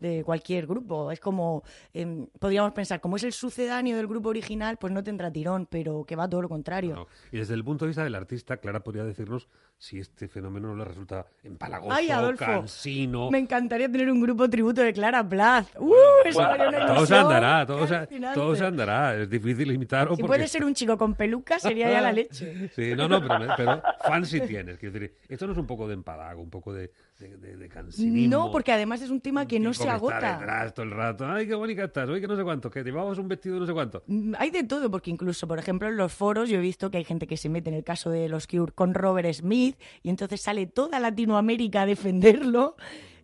de 0.00 0.22
cualquier 0.24 0.66
grupo. 0.66 1.10
Es 1.10 1.20
como, 1.20 1.62
em, 1.92 2.26
podríamos 2.38 2.72
pensar, 2.72 3.00
como 3.00 3.16
es 3.16 3.24
el 3.24 3.32
sucedáneo 3.32 3.96
del 3.96 4.06
grupo 4.06 4.28
original, 4.28 4.76
pues 4.76 4.92
no 4.92 5.02
tendrá 5.02 5.30
tirón, 5.32 5.66
pero 5.66 6.04
que 6.04 6.16
va 6.16 6.28
todo 6.28 6.42
lo 6.42 6.48
contrario. 6.48 7.06
Y 7.32 7.38
desde 7.38 7.54
el 7.54 7.64
punto 7.64 7.84
de 7.84 7.88
vista 7.88 8.04
del 8.04 8.14
artista, 8.14 8.56
Clara 8.58 8.80
podría 8.80 9.04
decirnos 9.04 9.48
si 9.76 10.00
este 10.00 10.26
fenómeno 10.26 10.68
no 10.68 10.76
le 10.76 10.84
resulta 10.84 11.26
empalagoso, 11.44 11.92
Ay, 11.92 12.10
Adolfo, 12.10 12.44
cansino. 12.44 13.30
Me 13.30 13.38
encantaría 13.38 13.90
tener 13.90 14.10
un 14.10 14.20
grupo 14.20 14.48
tributo 14.50 14.80
de 14.82 14.92
Clara 14.92 15.26
Plath. 15.28 15.68
¡Uh! 15.78 15.94
Eso 16.24 16.40
Bueno, 16.40 16.68
una 16.68 16.86
Todo 16.86 17.06
se 17.06 17.14
andará, 17.16 17.66
todo 17.66 17.86
se, 17.86 17.94
fascinante. 17.94 18.40
todo 18.40 18.56
se 18.56 18.64
andará. 18.66 19.16
Es 19.16 19.30
difícil 19.30 19.70
imitarlo 19.70 20.16
Si 20.16 20.22
porque... 20.22 20.36
puede 20.36 20.48
ser 20.48 20.64
un 20.64 20.74
chico 20.74 20.98
con 20.98 21.14
peluca, 21.14 21.58
sería 21.60 21.90
ya 21.90 22.00
la 22.00 22.12
leche. 22.12 22.70
Sí, 22.74 22.94
no, 22.96 23.08
no, 23.08 23.20
pero, 23.20 23.54
pero 23.56 23.82
fan 24.04 24.24
sí 24.26 24.40
tienes. 24.40 24.78
Quiero 24.78 24.92
decir, 24.98 25.14
esto 25.28 25.46
no 25.46 25.52
es 25.52 25.58
un 25.58 25.66
poco 25.66 25.86
de 25.86 25.94
empalago, 25.94 26.42
un 26.42 26.50
poco 26.50 26.72
de, 26.72 26.90
de, 27.18 27.36
de, 27.36 27.56
de 27.56 27.68
cansinismo. 27.68 28.30
No, 28.36 28.50
porque 28.52 28.72
además 28.72 29.02
es 29.02 29.10
un 29.10 29.20
tema 29.20 29.46
que 29.46 29.58
no 29.58 29.74
se 29.74 29.82
está 29.82 29.94
agota. 29.94 30.38
detrás 30.38 30.72
todo 30.74 30.84
el 30.86 30.92
rato. 30.92 31.26
Ay, 31.26 31.46
qué 31.46 31.54
bonita 31.54 31.84
estás. 31.84 32.08
Oye, 32.08 32.20
que 32.20 32.28
no 32.28 32.36
sé 32.36 32.44
cuánto. 32.44 32.70
Que 32.70 32.82
llevabas 32.84 33.18
un 33.18 33.28
vestido 33.28 33.58
no 33.58 33.66
sé 33.66 33.72
cuánto. 33.72 34.02
Mm, 34.06 34.34
Hay 34.38 34.50
de 34.50 34.64
todo, 34.64 34.90
porque 34.90 35.10
incluso, 35.10 35.48
por 35.48 35.58
ejemplo, 35.58 35.88
en 35.88 35.96
los 35.96 36.12
foros 36.12 36.48
yo 36.48 36.58
he 36.58 36.60
visto 36.60 36.90
que 36.90 36.98
hay 36.98 37.04
gente 37.04 37.26
que 37.26 37.36
se 37.36 37.48
mete 37.48 37.70
en 37.70 37.76
el 37.76 37.84
caso 37.84 38.10
de 38.10 38.28
los 38.28 38.46
Cure 38.46 38.72
con 38.72 38.94
Robert 38.94 39.32
Smith 39.32 39.76
y 40.02 40.10
entonces 40.10 40.40
sale 40.40 40.66
toda 40.66 41.00
Latinoamérica 41.00 41.82
a 41.82 41.86
defenderlo 41.86 42.76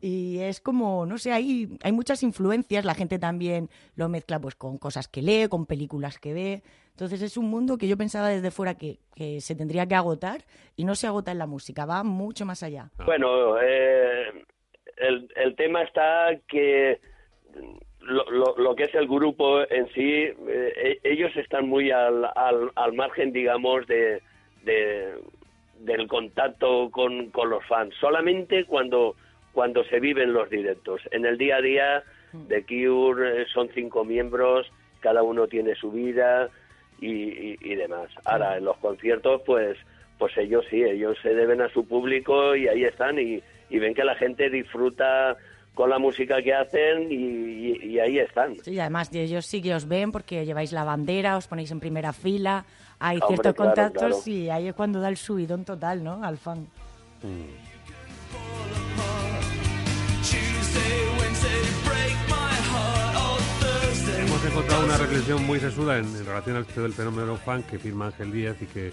y 0.04 0.40
es 0.40 0.60
como, 0.60 1.06
no 1.06 1.16
sé, 1.18 1.32
hay, 1.32 1.78
hay 1.82 1.92
muchas 1.92 2.22
influencias, 2.22 2.84
la 2.84 2.94
gente 2.94 3.18
también 3.18 3.68
lo 3.96 4.08
mezcla 4.08 4.38
pues 4.38 4.54
con 4.54 4.76
cosas 4.78 5.08
que 5.08 5.22
lee, 5.22 5.48
con 5.48 5.64
películas 5.66 6.18
que 6.18 6.34
ve, 6.34 6.62
entonces 6.90 7.22
es 7.22 7.36
un 7.36 7.46
mundo 7.48 7.78
que 7.78 7.88
yo 7.88 7.96
pensaba 7.96 8.28
desde 8.28 8.50
fuera 8.50 8.74
que, 8.74 8.98
que 9.16 9.40
se 9.40 9.54
tendría 9.54 9.86
que 9.86 9.94
agotar 9.94 10.44
y 10.76 10.84
no 10.84 10.94
se 10.94 11.06
agota 11.06 11.32
en 11.32 11.38
la 11.38 11.46
música, 11.46 11.86
va 11.86 12.04
mucho 12.04 12.44
más 12.44 12.62
allá. 12.62 12.90
Bueno, 13.06 13.56
eh, 13.62 14.26
el, 14.98 15.28
el 15.36 15.56
tema 15.56 15.82
está 15.82 16.28
que 16.48 17.00
lo, 18.00 18.30
lo, 18.30 18.56
lo 18.58 18.74
que 18.76 18.84
es 18.84 18.94
el 18.94 19.08
grupo 19.08 19.62
en 19.62 19.88
sí, 19.94 20.02
eh, 20.02 20.72
e- 20.76 21.00
ellos 21.02 21.34
están 21.36 21.66
muy 21.68 21.90
al, 21.90 22.24
al, 22.36 22.70
al 22.74 22.92
margen, 22.92 23.32
digamos, 23.32 23.86
de, 23.86 24.20
de- 24.64 25.14
del 25.80 26.06
contacto 26.08 26.90
con, 26.90 27.30
con 27.30 27.48
los 27.50 27.64
fans. 27.66 27.94
Solamente 28.00 28.64
cuando, 28.66 29.16
cuando 29.54 29.82
se 29.84 30.00
viven 30.00 30.32
los 30.34 30.50
directos. 30.50 31.00
En 31.12 31.24
el 31.24 31.38
día 31.38 31.56
a 31.56 31.60
día, 31.62 32.02
The 32.48 32.64
Cure 32.66 33.42
eh, 33.42 33.46
son 33.54 33.68
cinco 33.74 34.04
miembros, 34.04 34.66
cada 35.00 35.22
uno 35.22 35.46
tiene 35.46 35.74
su 35.76 35.90
vida 35.92 36.48
y, 37.00 37.10
y- 37.12 37.58
y 37.60 37.74
demás. 37.76 38.10
Ahora, 38.24 38.56
en 38.58 38.64
los 38.64 38.76
conciertos, 38.78 39.40
pues, 39.46 39.78
pues 40.18 40.36
ellos 40.36 40.64
sí, 40.68 40.82
ellos 40.82 41.16
se 41.22 41.34
deben 41.34 41.60
a 41.62 41.68
su 41.70 41.86
público 41.86 42.54
y 42.56 42.68
ahí 42.68 42.84
están 42.84 43.18
y, 43.18 43.40
y 43.70 43.78
ven 43.78 43.94
que 43.94 44.04
la 44.04 44.14
gente 44.16 44.50
disfruta 44.50 45.36
con 45.74 45.90
la 45.90 45.98
música 45.98 46.40
que 46.42 46.54
hacen 46.54 47.10
y, 47.10 47.14
y- 47.16 47.86
y 47.94 47.98
ahí 48.00 48.18
están. 48.18 48.56
Sí, 48.62 48.78
además 48.78 49.10
ellos 49.14 49.46
sí 49.46 49.60
que 49.62 49.74
os 49.74 49.86
ven 49.88 50.10
porque 50.12 50.44
lleváis 50.46 50.72
la 50.72 50.84
bandera, 50.84 51.36
os 51.36 51.46
ponéis 51.48 51.70
en 51.70 51.80
primera 51.80 52.12
fila, 52.12 52.64
hay 53.00 53.16
Hombre, 53.16 53.28
ciertos 53.28 53.54
claro, 53.54 53.70
contactos 53.74 54.24
claro. 54.24 54.38
y 54.38 54.48
ahí 54.50 54.68
es 54.68 54.74
cuando 54.74 55.00
da 55.00 55.08
el 55.08 55.16
subidón 55.16 55.64
total, 55.64 56.02
¿no? 56.04 56.22
Al 56.24 56.38
fan. 56.38 56.66
Tuesday, 57.20 57.73
Hemos 64.44 64.56
encontrado 64.56 64.84
una 64.84 64.98
reflexión 64.98 65.46
muy 65.46 65.58
sesuda 65.58 65.96
en, 65.96 66.26
relación 66.26 66.56
al 66.56 66.66
del 66.66 66.92
fenómeno 66.92 67.34
fan 67.36 67.62
que 67.62 67.78
firma 67.78 68.08
Ángel 68.08 68.30
Díaz 68.30 68.60
y 68.60 68.66
que 68.66 68.92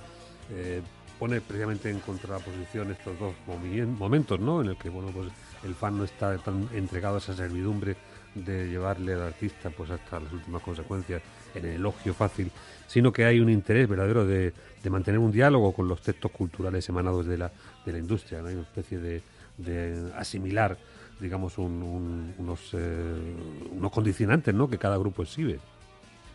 eh, 0.50 0.82
pone 1.20 1.42
precisamente 1.42 1.90
en 1.90 2.00
contraposición 2.00 2.90
estos 2.90 3.20
dos 3.20 3.36
momentos, 3.46 4.40
¿no? 4.40 4.62
En 4.62 4.70
el 4.70 4.78
que 4.78 4.88
bueno, 4.88 5.12
pues 5.12 5.28
el 5.66 5.76
fan 5.76 5.98
no 5.98 6.06
está 6.06 6.38
tan 6.38 6.70
entregado 6.74 7.16
a 7.16 7.18
esa 7.18 7.36
servidumbre 7.36 7.98
de 8.34 8.70
llevarle 8.70 9.14
al 9.14 9.24
artista 9.24 9.70
pues 9.72 9.90
hasta 9.90 10.22
las 10.22 10.32
últimas 10.32 10.62
consecuencias 10.62 11.22
en 11.54 11.66
el 11.66 11.76
elogio 11.76 12.14
fácil, 12.14 12.50
sino 12.88 13.12
que 13.12 13.26
hay 13.26 13.42
un 13.42 13.50
interés 13.50 13.90
verdadero 13.90 14.26
de, 14.26 14.54
mantener 14.90 15.20
un 15.20 15.34
diálogo 15.34 15.74
con 15.74 15.86
los 15.86 16.02
textos 16.02 16.32
culturales 16.32 16.88
emanados 16.88 17.26
de 17.26 17.38
la, 17.38 17.52
de 17.86 17.92
la 17.92 17.98
industria. 17.98 18.40
Hay 18.40 18.54
una 18.54 18.62
especie 18.62 19.00
de 19.00 20.12
asimilar 20.16 20.78
digamos 21.22 21.58
un- 21.58 21.84
un- 21.84 22.34
unos 22.40 22.74
eh, 22.74 23.36
unos 23.78 23.92
condicionantes 23.92 24.54
¿no? 24.54 24.70
que 24.70 24.78
cada 24.78 24.98
grupo 24.98 25.22
exhibe 25.24 25.60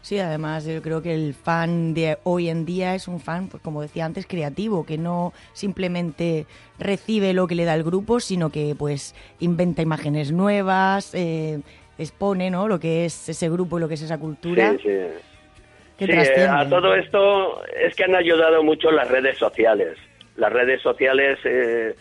Sí, 0.03 0.21
además 0.21 0.65
yo 0.65 0.81
creo 0.83 1.03
que 1.03 1.13
el 1.15 1.35
fan 1.35 1.93
de 1.93 2.17
hoy 2.23 2.49
en 2.49 2.65
día 2.65 2.95
es 2.95 3.09
un 3.09 3.19
fan, 3.19 3.49
pues 3.49 3.61
como 3.61 3.83
decía 3.83 4.05
antes, 4.05 4.25
creativo, 4.25 4.87
que 4.87 4.99
no 4.99 5.33
simplemente 5.53 6.47
recibe 6.79 7.33
lo 7.33 7.49
que 7.49 7.57
le 7.57 7.65
da 7.65 7.75
el 7.75 7.83
grupo, 7.83 8.21
sino 8.21 8.51
que 8.51 8.77
pues 8.79 9.17
inventa 9.41 9.83
imágenes 9.83 10.31
nuevas, 10.31 11.13
eh, 11.13 11.59
expone 11.99 12.51
¿no? 12.51 12.69
lo 12.69 12.79
que 12.79 13.05
es 13.05 13.29
ese 13.29 13.49
grupo 13.51 13.79
y 13.79 13.81
lo 13.81 13.89
que 13.89 13.95
es 13.95 14.03
esa 14.03 14.19
cultura. 14.19 14.75
Sí, 14.75 14.79
sí. 14.85 14.89
que 15.99 16.07
Sí, 16.07 16.13
eh, 16.41 16.47
a 16.49 16.69
todo 16.69 16.95
esto 16.95 17.65
es 17.75 17.97
que 17.97 18.05
han 18.05 18.15
ayudado 18.15 18.63
mucho 18.63 18.93
las 18.93 19.09
redes 19.09 19.37
sociales. 19.39 19.99
Las 20.37 20.53
redes 20.53 20.81
sociales 20.83 21.37
eh, 21.43 21.97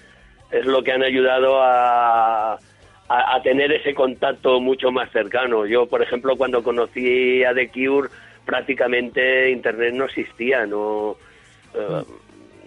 es 0.51 0.65
lo 0.67 0.83
que 0.83 0.91
han 0.91 1.01
ayudado 1.01 1.59
a, 1.59 2.59
a, 3.07 3.35
a 3.35 3.41
tener 3.41 3.71
ese 3.71 3.93
contacto 3.93 4.59
mucho 4.59 4.91
más 4.91 5.11
cercano. 5.11 5.65
Yo, 5.65 5.85
por 5.85 6.01
ejemplo, 6.01 6.35
cuando 6.35 6.63
conocí 6.63 7.43
a 7.43 7.53
The 7.53 7.69
Cure, 7.69 8.09
prácticamente 8.45 9.51
Internet 9.51 9.93
no 9.93 10.05
existía, 10.05 10.65
no, 10.65 11.15
eh, 11.73 12.03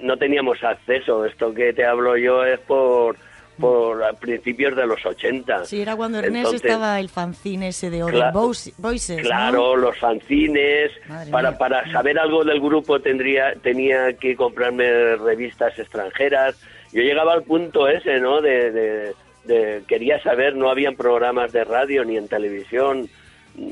no 0.00 0.16
teníamos 0.16 0.62
acceso. 0.62 1.24
Esto 1.24 1.52
que 1.52 1.72
te 1.72 1.84
hablo 1.84 2.16
yo 2.16 2.44
es 2.44 2.60
por, 2.60 3.16
por 3.58 4.00
principios 4.20 4.76
de 4.76 4.86
los 4.86 5.04
80. 5.04 5.64
Sí, 5.64 5.80
era 5.82 5.96
cuando 5.96 6.18
Ernest 6.18 6.36
Entonces, 6.36 6.62
estaba 6.64 7.00
el 7.00 7.08
fanzine 7.08 7.68
ese 7.68 7.90
de 7.90 8.02
Other 8.04 8.32
Voices, 8.32 8.74
¿no? 8.78 9.22
Claro, 9.22 9.76
los 9.76 9.98
fanzines. 9.98 10.92
Madre 11.08 11.30
Para, 11.32 11.50
mía. 11.50 11.58
para 11.58 11.92
saber 11.92 12.18
algo 12.18 12.44
del 12.44 12.60
grupo 12.60 13.00
tendría, 13.00 13.54
tenía 13.54 14.12
que 14.12 14.36
comprarme 14.36 15.16
revistas 15.16 15.76
extranjeras. 15.78 16.56
Yo 16.92 17.02
llegaba 17.02 17.32
al 17.34 17.42
punto 17.42 17.88
ese, 17.88 18.20
¿no? 18.20 18.40
De, 18.40 18.70
de- 18.70 19.14
de- 19.44 19.82
quería 19.86 20.22
saber, 20.22 20.54
no 20.56 20.70
habían 20.70 20.96
programas 20.96 21.52
de 21.52 21.64
radio 21.64 22.04
ni 22.04 22.16
en 22.16 22.28
televisión 22.28 23.08
mm, 23.56 23.70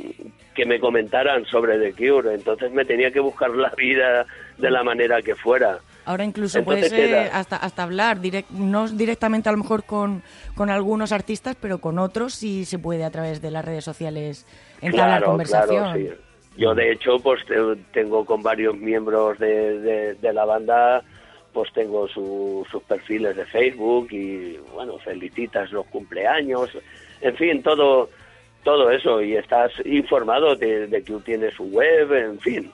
que 0.54 0.64
me 0.66 0.80
comentaran 0.80 1.44
sobre 1.46 1.78
The 1.78 1.92
Cure. 1.92 2.34
Entonces 2.34 2.72
me 2.72 2.84
tenía 2.84 3.10
que 3.10 3.20
buscar 3.20 3.50
la 3.50 3.70
vida 3.76 4.26
de 4.58 4.70
la 4.70 4.82
manera 4.82 5.20
que 5.22 5.34
fuera. 5.34 5.78
Ahora 6.06 6.24
incluso 6.24 6.60
Entonces 6.60 6.88
puedes 6.90 7.10
eh, 7.10 7.30
hasta, 7.32 7.56
hasta 7.56 7.82
hablar, 7.82 8.18
direct- 8.20 8.48
no 8.50 8.88
directamente 8.88 9.48
a 9.48 9.52
lo 9.52 9.58
mejor 9.58 9.82
con, 9.84 10.22
con 10.54 10.70
algunos 10.70 11.10
artistas, 11.12 11.56
pero 11.60 11.78
con 11.78 11.98
otros 11.98 12.32
sí 12.34 12.64
se 12.64 12.78
puede 12.78 13.02
a 13.04 13.10
través 13.10 13.42
de 13.42 13.50
las 13.50 13.64
redes 13.64 13.84
sociales 13.84 14.46
entablar 14.80 15.18
Claro, 15.18 15.26
conversación. 15.26 15.84
claro, 15.92 15.98
sí. 15.98 16.10
Yo, 16.58 16.74
de 16.74 16.92
hecho, 16.92 17.18
pues 17.18 17.44
te- 17.44 17.76
tengo 17.92 18.24
con 18.24 18.42
varios 18.42 18.76
miembros 18.76 19.38
de, 19.38 19.78
de- 19.80 20.14
de 20.14 20.32
la 20.32 20.44
banda, 20.46 21.02
pues 21.56 21.72
tengo 21.72 22.06
su- 22.06 22.66
sus 22.70 22.82
perfiles 22.82 23.34
de 23.34 23.46
Facebook 23.46 24.08
y, 24.12 24.58
bueno, 24.74 24.98
felicitas 24.98 25.72
los 25.72 25.86
cumpleaños, 25.86 26.68
en 27.22 27.34
fin, 27.34 27.62
todo 27.62 28.10
todo 28.62 28.90
eso. 28.90 29.22
Y 29.22 29.36
estás 29.36 29.72
informado 29.86 30.54
de, 30.54 30.86
de 30.86 31.02
que 31.02 31.14
tiene 31.24 31.50
su 31.52 31.64
web, 31.64 32.12
en 32.12 32.38
fin. 32.40 32.70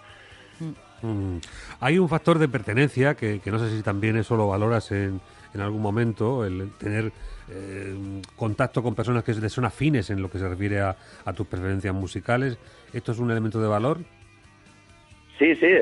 Mm. 1.03 1.37
Hay 1.79 1.99
un 1.99 2.09
factor 2.09 2.41
de 2.41 2.49
pertenencia 2.49 3.15
que, 3.15 3.39
que 3.39 3.51
no 3.53 3.61
sé 3.61 3.71
si 3.71 3.83
también 3.83 4.17
eso 4.17 4.37
lo 4.37 4.49
valoras 4.49 4.91
en, 4.91 5.21
en 5.55 5.61
algún 5.61 5.81
momento, 5.81 6.45
el 6.45 6.73
tener 6.79 7.13
eh, 7.51 7.95
contacto 8.35 8.83
con 8.83 8.97
personas 8.97 9.23
que 9.23 9.35
son 9.49 9.65
afines 9.65 10.11
en 10.11 10.21
lo 10.23 10.29
que 10.29 10.39
se 10.39 10.49
refiere 10.49 10.81
a, 10.81 10.97
a 11.25 11.33
tus 11.33 11.47
preferencias 11.47 11.95
musicales. 11.95 12.59
¿Esto 12.93 13.13
es 13.13 13.19
un 13.21 13.31
elemento 13.31 13.61
de 13.61 13.69
valor? 13.69 13.99
Sí, 15.43 15.57
sí, 15.57 15.73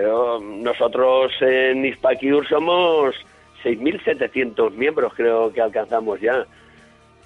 nosotros 0.62 1.33
en 1.43 1.85
Hispacure 1.85 2.49
somos 2.49 3.14
6.700 3.62 4.71
miembros, 4.71 5.12
creo 5.14 5.52
que 5.52 5.61
alcanzamos 5.61 6.19
ya. 6.19 6.47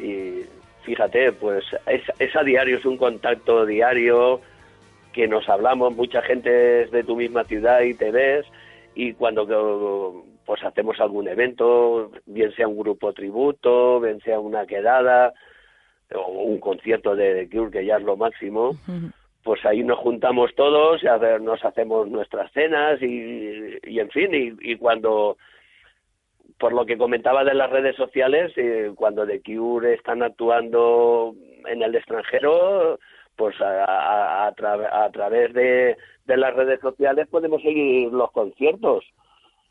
Y 0.01 0.41
fíjate, 0.83 1.31
pues 1.31 1.65
es, 1.87 2.03
es 2.19 2.35
a 2.35 2.43
diario, 2.43 2.79
es 2.79 2.85
un 2.87 2.97
contacto 2.97 3.65
diario 3.65 4.41
que 5.13 5.29
nos 5.29 5.49
hablamos, 5.49 5.95
mucha 5.95 6.23
gente 6.23 6.83
es 6.83 6.91
de 6.91 7.05
tu 7.05 7.15
misma 7.15 7.45
ciudad 7.45 7.83
y 7.83 7.95
te 7.95 8.11
ves, 8.11 8.45
y 8.97 9.13
cuando 9.13 10.25
pues 10.45 10.61
hacemos 10.65 10.99
algún 10.99 11.29
evento, 11.29 12.11
bien 12.27 12.53
sea 12.57 12.67
un 12.67 12.79
grupo 12.79 13.13
tributo, 13.13 14.01
bien 14.01 14.19
sea 14.23 14.41
una 14.41 14.67
quedada, 14.67 15.33
o 16.13 16.43
un 16.43 16.59
concierto 16.59 17.15
de 17.15 17.47
The 17.47 17.71
que 17.71 17.87
ya 17.87 17.99
es 17.99 18.03
lo 18.03 18.17
máximo, 18.17 18.77
pues 19.45 19.65
ahí 19.67 19.85
nos 19.85 19.99
juntamos 19.99 20.55
todos, 20.57 21.03
y 21.03 21.07
a 21.07 21.17
ver, 21.19 21.41
nos 21.43 21.63
hacemos 21.65 22.09
nuestras 22.09 22.51
cenas 22.53 23.01
y, 23.03 23.77
y 23.85 24.01
en 24.01 24.09
fin, 24.11 24.31
y, 24.35 24.73
y 24.73 24.77
cuando, 24.77 25.37
por 26.59 26.73
lo 26.73 26.87
que 26.87 26.97
comentaba 26.97 27.45
de 27.45 27.55
las 27.55 27.71
redes 27.71 27.95
sociales, 27.97 28.53
eh, 28.57 28.91
cuando 28.97 29.27
The 29.27 29.43
Cure 29.43 29.95
están 29.95 30.23
actuando 30.23 31.35
en 31.67 31.83
el 31.83 31.95
extranjero, 31.95 32.99
pues 33.37 33.61
a, 33.61 33.85
a- 33.85 34.47
a 34.47 34.55
tra- 34.55 34.89
a 34.91 35.11
través 35.11 35.53
de, 35.53 35.97
de 36.25 36.37
las 36.37 36.55
redes 36.55 36.81
sociales 36.81 37.29
podemos 37.29 37.61
seguir 37.63 38.11
los 38.13 38.31
conciertos. 38.33 39.05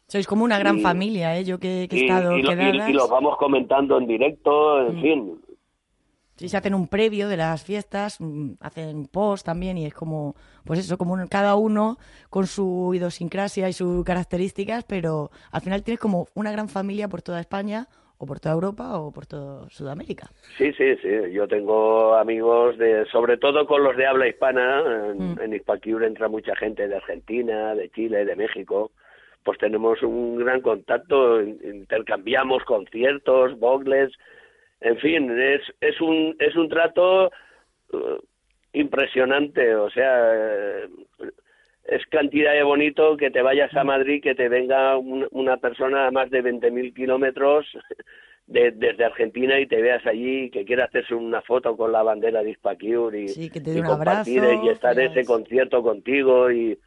Sois 0.08 0.28
como 0.28 0.44
una 0.44 0.60
gran 0.60 0.80
Y- 0.80 0.82
familia, 0.82 1.36
¿eh? 1.38 1.46
Yo 1.46 1.58
que, 1.60 1.88
que 1.90 1.96
he 1.98 2.02
estado 2.02 2.38
y- 2.38 2.44
quedadas. 2.44 2.90
y 2.90 2.94
los 2.94 3.10
vamos 3.10 3.38
comentando 3.38 3.98
en 3.98 4.06
directo, 4.06 4.82
en 4.88 4.98
Mm. 4.98 5.02
fin. 5.02 5.42
Sí, 6.44 6.50
se 6.50 6.58
hacen 6.58 6.74
un 6.74 6.90
previo 6.90 7.30
de 7.30 7.38
las 7.38 7.64
fiestas, 7.64 8.20
mm, 8.20 8.56
hacen 8.60 8.98
un 8.98 9.08
post 9.08 9.46
también 9.46 9.78
y 9.78 9.86
es 9.86 9.94
como, 9.94 10.36
pues 10.66 10.78
eso, 10.80 10.98
como 10.98 11.14
un- 11.14 11.28
cada 11.28 11.56
uno 11.56 11.96
con 12.30 12.48
su 12.48 12.92
idiosincrasia 12.94 13.70
y 13.70 13.72
sus 13.72 14.04
características, 14.04 14.84
pero 14.84 15.30
al 15.54 15.62
final 15.62 15.84
tienes 15.84 16.02
como 16.02 16.28
una 16.36 16.52
gran 16.52 16.68
familia 16.68 17.08
por 17.08 17.22
toda 17.22 17.40
España 17.40 17.88
o 18.18 18.26
por 18.26 18.42
toda 18.42 18.56
Europa 18.56 19.00
o 19.00 19.10
por 19.14 19.26
toda 19.26 19.70
Sudamérica. 19.70 20.28
Sí, 20.58 20.74
sí, 20.74 20.98
sí. 21.02 21.32
Yo 21.32 21.48
tengo 21.48 22.16
amigos 22.16 22.78
de, 22.78 23.06
sobre 23.10 23.38
todo 23.38 23.66
con 23.66 23.82
los 23.82 23.96
de 23.96 24.06
habla 24.06 24.28
hispana. 24.28 24.82
En, 25.12 25.36
Mm. 25.36 25.40
en 25.44 26.04
entra 26.04 26.28
mucha 26.28 26.58
gente 26.58 26.90
de 26.90 26.96
Argentina, 26.98 27.74
de 27.74 27.90
Chile, 27.92 28.26
de 28.26 28.36
México. 28.36 28.92
Pues 29.46 29.58
tenemos 29.60 30.04
un 30.04 30.36
gran 30.36 30.60
contacto, 30.60 31.42
in- 31.42 31.58
intercambiamos 31.64 32.66
conciertos, 32.66 33.58
bogles, 33.58 34.12
en 34.84 34.98
fin, 34.98 35.32
es, 35.40 35.62
es 35.82 36.00
un 36.02 36.36
es 36.40 36.56
un 36.56 36.70
trato 36.70 37.32
eh, 37.94 38.18
impresionante, 38.74 39.76
o 39.76 39.90
sea, 39.90 40.32
eh, 40.36 40.88
es 41.86 42.06
cantidad 42.08 42.54
de 42.54 42.64
bonito 42.64 43.18
que 43.18 43.30
te 43.30 43.42
vayas 43.42 43.76
a 43.76 43.84
Madrid, 43.84 44.22
que 44.24 44.36
te 44.36 44.48
venga 44.50 44.98
un- 44.98 45.28
una 45.32 45.58
persona 45.58 46.08
a 46.08 46.12
más 46.12 46.30
de 46.32 46.42
20.000 46.42 46.94
kilómetros 46.94 47.66
de- 48.48 48.72
desde 48.72 49.06
Argentina 49.06 49.60
y 49.60 49.68
te 49.68 49.82
veas 49.82 50.06
allí, 50.06 50.50
que 50.50 50.66
quiera 50.66 50.86
hacerse 50.86 51.14
una 51.16 51.42
foto 51.42 51.76
con 51.78 51.92
la 51.92 52.04
bandera 52.04 52.42
de 52.44 52.52
Hispacure 52.52 53.20
y, 53.20 53.28
Sí, 53.30 53.50
que 53.50 53.62
te 53.62 53.72
y 53.76 53.80
un 53.80 53.86
compartir 53.86 54.44
abrazo, 54.44 54.64
y 54.66 54.70
estar 54.70 54.98
en 55.00 55.12
ese 55.12 55.26
concierto 55.26 55.82
contigo 55.84 56.52
y, 56.52 56.78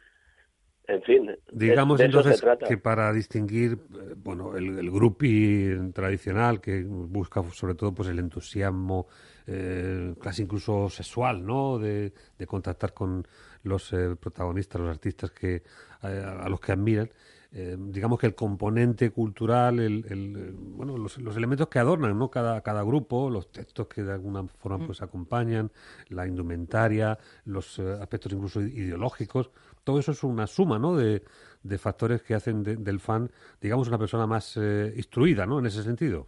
en 0.87 1.01
fin, 1.03 1.35
Digamos 1.51 1.97
de, 1.99 2.05
entonces 2.05 2.37
se 2.37 2.41
trata. 2.41 2.65
que 2.65 2.77
para 2.77 3.11
distinguir 3.11 3.73
eh, 3.73 4.15
bueno 4.15 4.55
el, 4.55 4.79
el 4.79 4.89
groupie 4.89 5.91
tradicional 5.93 6.61
que 6.61 6.83
busca 6.83 7.43
sobre 7.51 7.75
todo 7.75 7.93
pues 7.93 8.07
el 8.09 8.19
entusiasmo 8.19 9.07
eh, 9.47 10.15
casi 10.21 10.43
incluso 10.43 10.89
sexual, 10.89 11.45
¿no? 11.45 11.77
De, 11.77 12.13
de 12.37 12.47
contactar 12.47 12.93
con 12.93 13.27
los 13.63 13.91
eh, 13.93 14.15
protagonistas, 14.19 14.79
los 14.81 14.89
artistas 14.89 15.31
que 15.31 15.55
eh, 16.03 16.23
a 16.43 16.47
los 16.49 16.59
que 16.59 16.71
admiran. 16.71 17.09
Eh, 17.53 17.77
digamos 17.79 18.19
que 18.19 18.27
el 18.27 18.35
componente 18.35 19.09
cultural, 19.11 19.79
el, 19.79 20.05
el, 20.09 20.51
bueno, 20.53 20.97
los, 20.97 21.17
los 21.17 21.35
elementos 21.37 21.69
que 21.69 21.79
adornan 21.79 22.17
¿no? 22.19 22.29
cada, 22.29 22.59
cada 22.61 22.83
grupo, 22.83 23.29
los 23.29 23.49
textos 23.51 23.87
que 23.87 24.03
de 24.03 24.11
alguna 24.11 24.43
forma 24.43 24.85
pues 24.85 25.01
acompañan, 25.01 25.71
la 26.09 26.27
indumentaria, 26.27 27.17
los 27.45 27.79
eh, 27.79 27.97
aspectos 28.01 28.33
incluso 28.33 28.61
ideológicos, 28.61 29.49
todo 29.87 29.99
eso 29.99 30.11
es 30.11 30.21
una 30.25 30.47
suma 30.47 30.77
¿no? 30.77 30.97
de, 30.97 31.21
de 31.63 31.77
factores 31.77 32.21
que 32.21 32.33
hacen 32.35 32.61
de- 32.61 32.75
del 32.75 32.99
fan, 32.99 33.29
digamos, 33.61 33.87
una 33.87 33.97
persona 33.97 34.27
más 34.27 34.57
eh, 34.57 34.91
instruida, 34.97 35.45
¿no? 35.45 35.59
En 35.59 35.65
ese 35.65 35.81
sentido. 35.81 36.27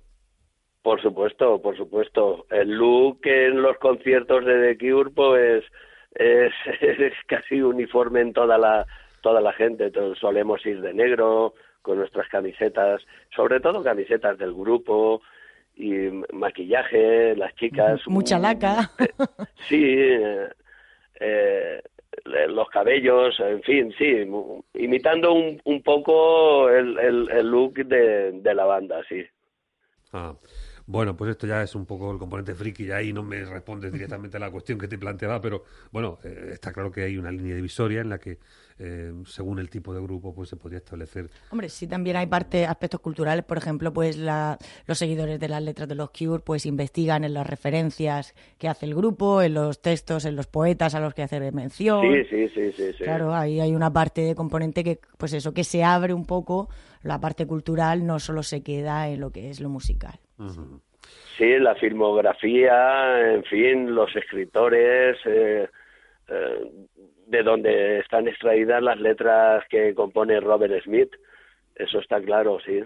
Por 0.81 1.01
supuesto, 1.01 1.61
por 1.61 1.75
supuesto. 1.75 2.45
El 2.49 2.69
look 2.71 3.19
en 3.25 3.61
los 3.61 3.77
conciertos 3.79 4.45
de 4.45 4.73
The 4.73 4.77
Cure, 4.77 5.09
pues 5.11 5.65
es, 6.15 6.53
es 6.81 7.13
casi 7.27 7.61
uniforme 7.61 8.21
en 8.21 8.31
toda 8.31 8.57
la 8.57 8.85
toda 9.21 9.41
la 9.41 9.51
gente. 9.51 9.91
Todos 9.91 10.17
solemos 10.19 10.65
ir 10.65 10.79
de 10.79 10.93
negro 10.93 11.53
con 11.81 11.97
nuestras 11.97 12.29
camisetas, 12.29 13.01
sobre 13.35 13.59
todo 13.59 13.83
camisetas 13.83 14.37
del 14.37 14.53
grupo 14.53 15.21
y 15.75 16.09
maquillaje, 16.31 17.35
las 17.35 17.53
chicas. 17.55 17.99
Mucha 18.07 18.37
un- 18.37 18.41
laca. 18.43 18.89
Sí, 19.67 19.83
eh, 19.85 20.47
eh, 21.19 21.81
los 22.25 22.69
cabellos, 22.69 23.39
en 23.39 23.61
fin, 23.63 23.93
sí, 23.97 24.25
imitando 24.73 25.33
un, 25.33 25.61
un 25.65 25.81
poco 25.81 26.69
el, 26.69 26.97
el, 26.99 27.29
el 27.31 27.47
look 27.49 27.75
de, 27.75 28.31
de 28.33 28.53
la 28.53 28.65
banda, 28.65 29.01
sí. 29.07 29.23
Ah, 30.13 30.33
bueno, 30.89 31.15
pues 31.15 31.29
esto 31.29 31.45
ya 31.45 31.61
es 31.61 31.75
un 31.75 31.85
poco 31.85 32.11
el 32.11 32.17
componente 32.17 32.55
friki, 32.55 32.85
y 32.85 32.91
ahí 32.91 33.13
no 33.13 33.21
me 33.21 33.45
respondes 33.45 33.93
directamente 33.93 34.37
a 34.37 34.39
la 34.39 34.49
cuestión 34.49 34.79
que 34.79 34.87
te 34.87 34.97
planteaba, 34.97 35.39
pero 35.39 35.63
bueno, 35.91 36.17
eh, 36.23 36.49
está 36.53 36.73
claro 36.73 36.91
que 36.91 37.03
hay 37.03 37.15
una 37.15 37.31
línea 37.31 37.55
divisoria 37.55 38.01
en 38.01 38.09
la 38.09 38.17
que, 38.17 38.39
eh, 38.79 39.13
según 39.27 39.59
el 39.59 39.69
tipo 39.69 39.93
de 39.93 40.01
grupo, 40.01 40.33
pues 40.33 40.49
se 40.49 40.55
podría 40.55 40.79
establecer. 40.79 41.29
Hombre, 41.51 41.69
sí, 41.69 41.85
también 41.85 42.17
hay 42.17 42.25
parte, 42.25 42.65
aspectos 42.65 43.01
culturales, 43.01 43.45
por 43.45 43.59
ejemplo, 43.59 43.93
pues 43.93 44.17
la, 44.17 44.57
los 44.87 44.97
seguidores 44.97 45.39
de 45.39 45.47
las 45.47 45.61
letras 45.61 45.87
de 45.87 45.93
los 45.93 46.09
Cure 46.09 46.41
pues 46.43 46.65
investigan 46.65 47.23
en 47.23 47.35
las 47.35 47.45
referencias 47.45 48.33
que 48.57 48.67
hace 48.67 48.87
el 48.87 48.95
grupo, 48.95 49.43
en 49.43 49.53
los 49.53 49.83
textos, 49.83 50.25
en 50.25 50.35
los 50.35 50.47
poetas 50.47 50.95
a 50.95 50.99
los 50.99 51.13
que 51.13 51.21
hace 51.21 51.51
mención. 51.51 52.01
Sí, 52.01 52.23
sí, 52.31 52.49
sí, 52.49 52.71
sí, 52.71 52.93
sí. 52.97 53.03
Claro, 53.03 53.35
ahí 53.35 53.59
hay 53.59 53.75
una 53.75 53.93
parte 53.93 54.21
de 54.21 54.33
componente 54.33 54.83
que, 54.83 54.99
pues 55.19 55.33
eso, 55.33 55.53
que 55.53 55.63
se 55.63 55.83
abre 55.83 56.15
un 56.15 56.25
poco, 56.25 56.67
la 57.03 57.19
parte 57.19 57.45
cultural 57.45 58.07
no 58.07 58.17
solo 58.17 58.41
se 58.41 58.63
queda 58.63 59.07
en 59.07 59.19
lo 59.19 59.29
que 59.29 59.51
es 59.51 59.59
lo 59.59 59.69
musical. 59.69 60.19
Sí, 61.37 61.57
la 61.59 61.75
filmografía, 61.75 63.33
en 63.33 63.43
fin, 63.43 63.93
los 63.93 64.13
escritores, 64.15 65.17
eh, 65.25 65.69
eh, 66.27 66.71
de 67.27 67.43
donde 67.43 67.99
están 67.99 68.27
extraídas 68.27 68.81
las 68.81 68.99
letras 68.99 69.63
que 69.69 69.93
compone 69.93 70.39
Robert 70.39 70.83
Smith. 70.83 71.11
Eso 71.75 71.99
está 71.99 72.21
claro, 72.21 72.57
sí. 72.65 72.81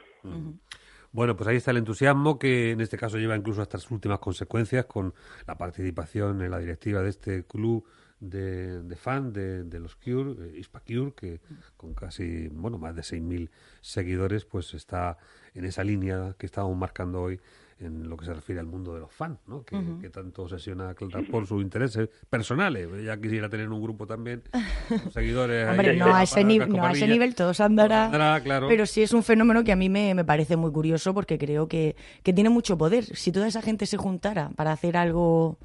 Bueno, 1.12 1.36
pues 1.36 1.48
ahí 1.48 1.58
está 1.58 1.72
el 1.72 1.78
entusiasmo 1.78 2.38
que 2.38 2.72
en 2.72 2.82
este 2.82 2.98
caso 2.98 3.18
lleva 3.18 3.36
incluso 3.36 3.62
hasta 3.62 3.78
sus 3.78 3.92
últimas 3.92 4.20
consecuencias 4.20 4.86
con 4.86 5.14
la 5.48 5.56
participación 5.58 6.42
en 6.42 6.52
la 6.52 6.60
directiva 6.60 7.02
de 7.02 7.10
este 7.10 7.44
club 7.46 7.86
de, 8.30 8.82
de 8.84 8.96
fan 8.96 9.34
de, 9.34 9.64
de 9.66 9.80
los 9.80 9.96
Cure, 9.96 10.32
eh, 10.40 10.58
Ispa 10.60 10.80
Cure, 10.80 11.14
que 11.16 11.40
con 11.78 11.94
casi, 11.94 12.48
bueno, 12.48 12.78
más 12.78 12.96
de 12.96 13.02
6.000 13.02 13.50
seguidores, 13.82 14.46
pues 14.46 14.74
está 14.74 15.18
en 15.54 15.66
esa 15.66 15.84
línea 15.84 16.34
que 16.38 16.46
estábamos 16.46 16.78
marcando 16.78 17.22
hoy 17.22 17.40
en 17.80 18.08
lo 18.08 18.16
que 18.16 18.24
se 18.26 18.34
refiere 18.34 18.62
al 18.62 18.68
mundo 18.68 18.94
de 18.94 19.02
los 19.02 19.12
fans, 19.12 19.40
¿no? 19.46 19.64
Que, 19.66 19.78
que 20.00 20.10
tanto 20.10 20.44
obsesiona 20.44 20.90
a 20.90 20.94
Clara 20.94 21.22
por 21.30 21.46
sus 21.46 21.62
intereses 21.62 22.08
personales. 22.30 22.88
Ella 22.94 23.20
quisiera 23.20 23.50
tener 23.50 23.68
un 23.70 23.82
grupo 23.82 24.08
también, 24.08 24.42
con 24.88 25.12
seguidores. 25.12 25.68
ahí 25.68 25.98
no 25.98 26.16
a, 26.16 26.24
ese 26.24 26.42
el 26.42 26.48
ni- 26.48 26.60
casco 26.60 26.78
no 26.78 26.86
a 26.86 26.92
ese 26.94 27.08
nivel 27.08 27.36
todos 27.36 27.60
andará, 27.60 28.06
Andará, 28.06 28.42
claro. 28.42 28.68
pero 28.70 28.86
sí 28.86 29.02
es 29.02 29.12
un 29.12 29.22
fenómeno 29.24 29.66
que 29.66 29.74
a 29.74 29.76
mí 29.76 29.90
me, 29.90 30.14
me 30.16 30.24
parece 30.24 30.56
muy 30.56 30.72
curioso 30.72 31.14
porque 31.14 31.38
creo 31.38 31.68
que, 31.68 31.98
que 32.22 32.32
tiene 32.32 32.50
mucho 32.50 32.78
poder. 32.78 33.04
Si 33.04 33.34
toda 33.34 33.48
esa 33.48 33.62
gente 33.62 33.86
se 33.86 33.98
juntara 33.98 34.52
para 34.56 34.72
hacer 34.72 34.96
algo, 34.96 35.58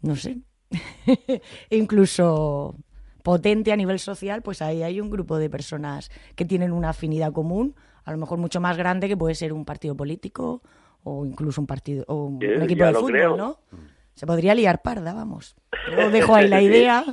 no 0.00 0.16
sé, 0.16 0.38
incluso 1.70 2.74
potente 3.22 3.72
a 3.72 3.76
nivel 3.76 3.98
social, 3.98 4.42
pues 4.42 4.62
ahí 4.62 4.82
hay 4.82 5.00
un 5.00 5.10
grupo 5.10 5.38
de 5.38 5.50
personas 5.50 6.10
que 6.36 6.44
tienen 6.44 6.72
una 6.72 6.90
afinidad 6.90 7.32
común, 7.32 7.74
a 8.04 8.12
lo 8.12 8.18
mejor 8.18 8.38
mucho 8.38 8.60
más 8.60 8.76
grande 8.76 9.08
que 9.08 9.16
puede 9.16 9.34
ser 9.34 9.52
un 9.52 9.64
partido 9.64 9.94
político 9.96 10.62
o 11.04 11.24
incluso 11.26 11.60
un 11.60 11.66
partido 11.66 12.04
o 12.08 12.24
un 12.26 12.40
Sí, 12.40 12.46
equipo 12.46 12.84
de 12.84 12.94
fútbol, 12.94 13.12
creo. 13.12 13.36
¿no? 13.36 13.58
Se 14.14 14.26
podría 14.26 14.54
liar 14.54 14.82
parda, 14.82 15.12
vamos. 15.14 15.54
Yo 15.96 16.10
dejo 16.10 16.34
ahí 16.34 16.48
la 16.48 16.62
idea. 16.62 17.04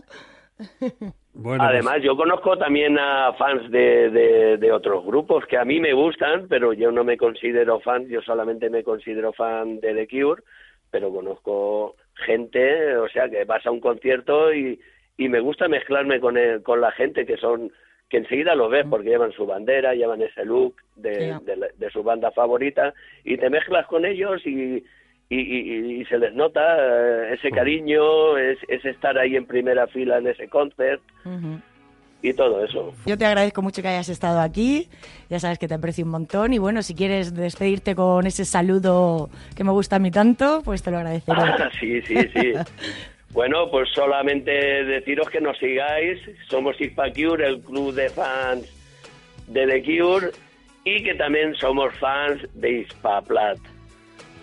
Bueno, 1.34 1.64
pues- 1.64 1.70
Además, 1.70 1.98
yo 2.04 2.16
conozco 2.18 2.58
también 2.58 2.98
a 2.98 3.34
fans 3.34 3.70
de, 3.72 4.10
de, 4.10 4.58
de 4.58 4.72
otros 4.72 5.06
grupos 5.06 5.46
que 5.46 5.58
a 5.58 5.66
mí 5.66 5.80
me 5.80 5.94
gustan, 5.94 6.48
pero 6.50 6.74
yo 6.74 6.92
no 6.92 7.04
me 7.04 7.18
considero 7.18 7.80
fan, 7.80 8.08
yo 8.08 8.22
solamente 8.22 8.70
me 8.70 8.84
considero 8.84 9.34
fan 9.34 9.80
de 9.80 9.94
The 9.94 10.08
Cure, 10.08 10.42
pero 10.90 11.12
conozco 11.12 11.96
gente, 12.26 12.96
o 12.98 13.08
sea, 13.10 13.30
que 13.30 13.44
vas 13.46 13.66
a 13.66 13.72
un 13.72 13.80
concierto 13.80 14.54
y, 14.54 14.80
y 15.18 15.30
me 15.30 15.40
gusta 15.40 15.68
mezclarme 15.68 16.20
con, 16.20 16.38
el- 16.38 16.62
con 16.64 16.82
la 16.82 16.92
gente 16.92 17.26
que 17.26 17.38
son 17.38 17.72
que 18.10 18.18
enseguida 18.18 18.56
lo 18.56 18.70
ves 18.70 18.86
porque 18.90 19.10
llevan 19.10 19.34
su 19.34 19.46
bandera, 19.46 19.94
llevan 19.94 20.22
ese 20.22 20.46
look 20.46 20.76
de, 20.96 21.34
Sí. 21.46 21.52
de 21.78 21.90
su 21.90 22.04
banda 22.04 22.32
favorita 22.32 22.94
y 23.26 23.36
te 23.38 23.50
mezclas 23.50 23.86
con 23.88 24.06
ellos 24.06 24.42
y, 24.48 24.78
y, 25.30 25.40
y- 25.40 26.02
y 26.02 26.06
se 26.06 26.18
les 26.18 26.34
nota 26.34 26.78
eh, 26.80 27.34
ese 27.34 27.52
cariño, 27.52 28.38
es, 28.38 28.58
es 28.70 28.86
estar 28.86 29.18
ahí 29.18 29.36
en 29.36 29.46
primera 29.46 29.88
fila 29.88 30.20
en 30.20 30.28
ese 30.28 30.48
concert. 30.48 31.02
Y 32.22 32.34
todo 32.34 32.64
eso. 32.64 32.94
Yo 33.06 33.18
te 33.18 33.26
agradezco 33.26 33.62
mucho 33.62 33.82
que 33.82 33.88
hayas 33.88 34.10
estado 34.10 34.40
aquí. 34.40 34.90
Ya 35.30 35.40
sabes 35.40 35.60
que 35.60 35.68
te 35.68 35.76
aprecio 35.76 36.06
un 36.06 36.12
montón. 36.12 36.54
Y 36.54 36.58
bueno, 36.58 36.82
si 36.82 36.96
quieres 36.96 37.34
despedirte 37.34 37.96
con 37.96 38.26
ese 38.26 38.46
saludo 38.46 39.30
que 39.56 39.64
me 39.64 39.72
gusta 39.72 39.98
a 39.98 40.00
mí 40.00 40.12
tanto, 40.12 40.62
pues 40.64 40.82
te 40.82 40.92
lo 40.92 40.98
agradeceré. 40.98 41.40
Ah, 41.40 41.70
sí, 41.80 42.02
sí, 42.02 42.16
sí. 42.34 42.54
Bueno, 43.32 43.70
pues 43.70 43.90
solamente 43.94 44.52
deciros 44.52 45.30
que 45.30 45.42
nos 45.42 45.58
sigáis. 45.58 46.20
Somos 46.50 46.80
Ispa 46.80 47.12
Cure, 47.12 47.48
el 47.48 47.60
club 47.62 47.94
de 47.94 48.10
fans 48.10 48.66
de 49.48 49.68
The 49.68 49.84
Cure, 49.84 50.32
y 50.84 51.04
que 51.04 51.14
también 51.16 51.56
somos 51.56 51.94
fans 51.96 52.42
de 52.54 52.80
Ispa 52.80 53.22
Plat. 53.22 53.58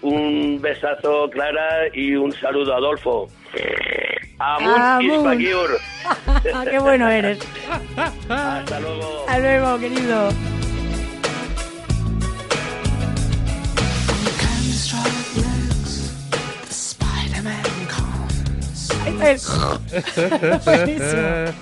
Un 0.03 0.61
besazo, 0.61 1.29
Clara, 1.31 1.89
y 1.93 2.15
un 2.15 2.33
saludo, 2.33 2.75
Adolfo. 2.75 3.29
Amun, 4.39 4.71
Amun. 4.71 5.39
Ah, 6.55 6.65
¡Qué 6.71 6.79
bueno 6.79 7.09
eres! 7.09 7.39
Hasta 8.29 8.81
luego. 8.81 9.25
Hasta 9.27 9.39
luego, 9.39 9.79
querido. 9.79 10.29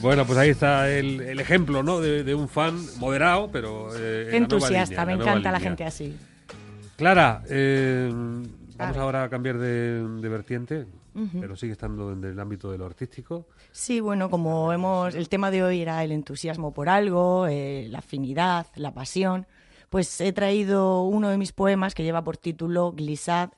Bueno, 0.00 0.26
pues 0.26 0.36
ahí 0.36 0.50
está 0.50 0.90
el, 0.90 1.20
el 1.20 1.38
ejemplo, 1.38 1.84
¿no? 1.84 2.00
De, 2.00 2.24
de 2.24 2.34
un 2.34 2.48
fan 2.48 2.74
moderado, 2.98 3.50
pero 3.52 3.90
eh, 3.96 4.30
Entusiasta, 4.32 5.04
línea, 5.04 5.16
me 5.16 5.22
encanta 5.22 5.52
la 5.52 5.60
gente 5.60 5.84
así. 5.84 6.16
Clara, 7.02 7.42
eh, 7.48 8.08
vamos 8.76 8.96
ahora 8.96 9.24
a 9.24 9.28
cambiar 9.28 9.58
de, 9.58 10.06
de 10.06 10.28
vertiente, 10.28 10.86
pero 11.40 11.56
sigue 11.56 11.72
estando 11.72 12.12
en 12.12 12.22
el 12.22 12.38
ámbito 12.38 12.70
de 12.70 12.78
lo 12.78 12.86
artístico. 12.86 13.48
Sí, 13.72 13.98
bueno, 13.98 14.30
como 14.30 14.72
hemos, 14.72 15.16
el 15.16 15.28
tema 15.28 15.50
de 15.50 15.64
hoy 15.64 15.82
era 15.82 16.04
el 16.04 16.12
entusiasmo 16.12 16.72
por 16.72 16.88
algo, 16.88 17.48
eh, 17.48 17.88
la 17.90 17.98
afinidad, 17.98 18.68
la 18.76 18.94
pasión, 18.94 19.48
pues 19.90 20.20
he 20.20 20.32
traído 20.32 21.02
uno 21.02 21.28
de 21.28 21.38
mis 21.38 21.50
poemas 21.50 21.96
que 21.96 22.04
lleva 22.04 22.22
por 22.22 22.36
título 22.36 22.92
Glissad, 22.92 23.50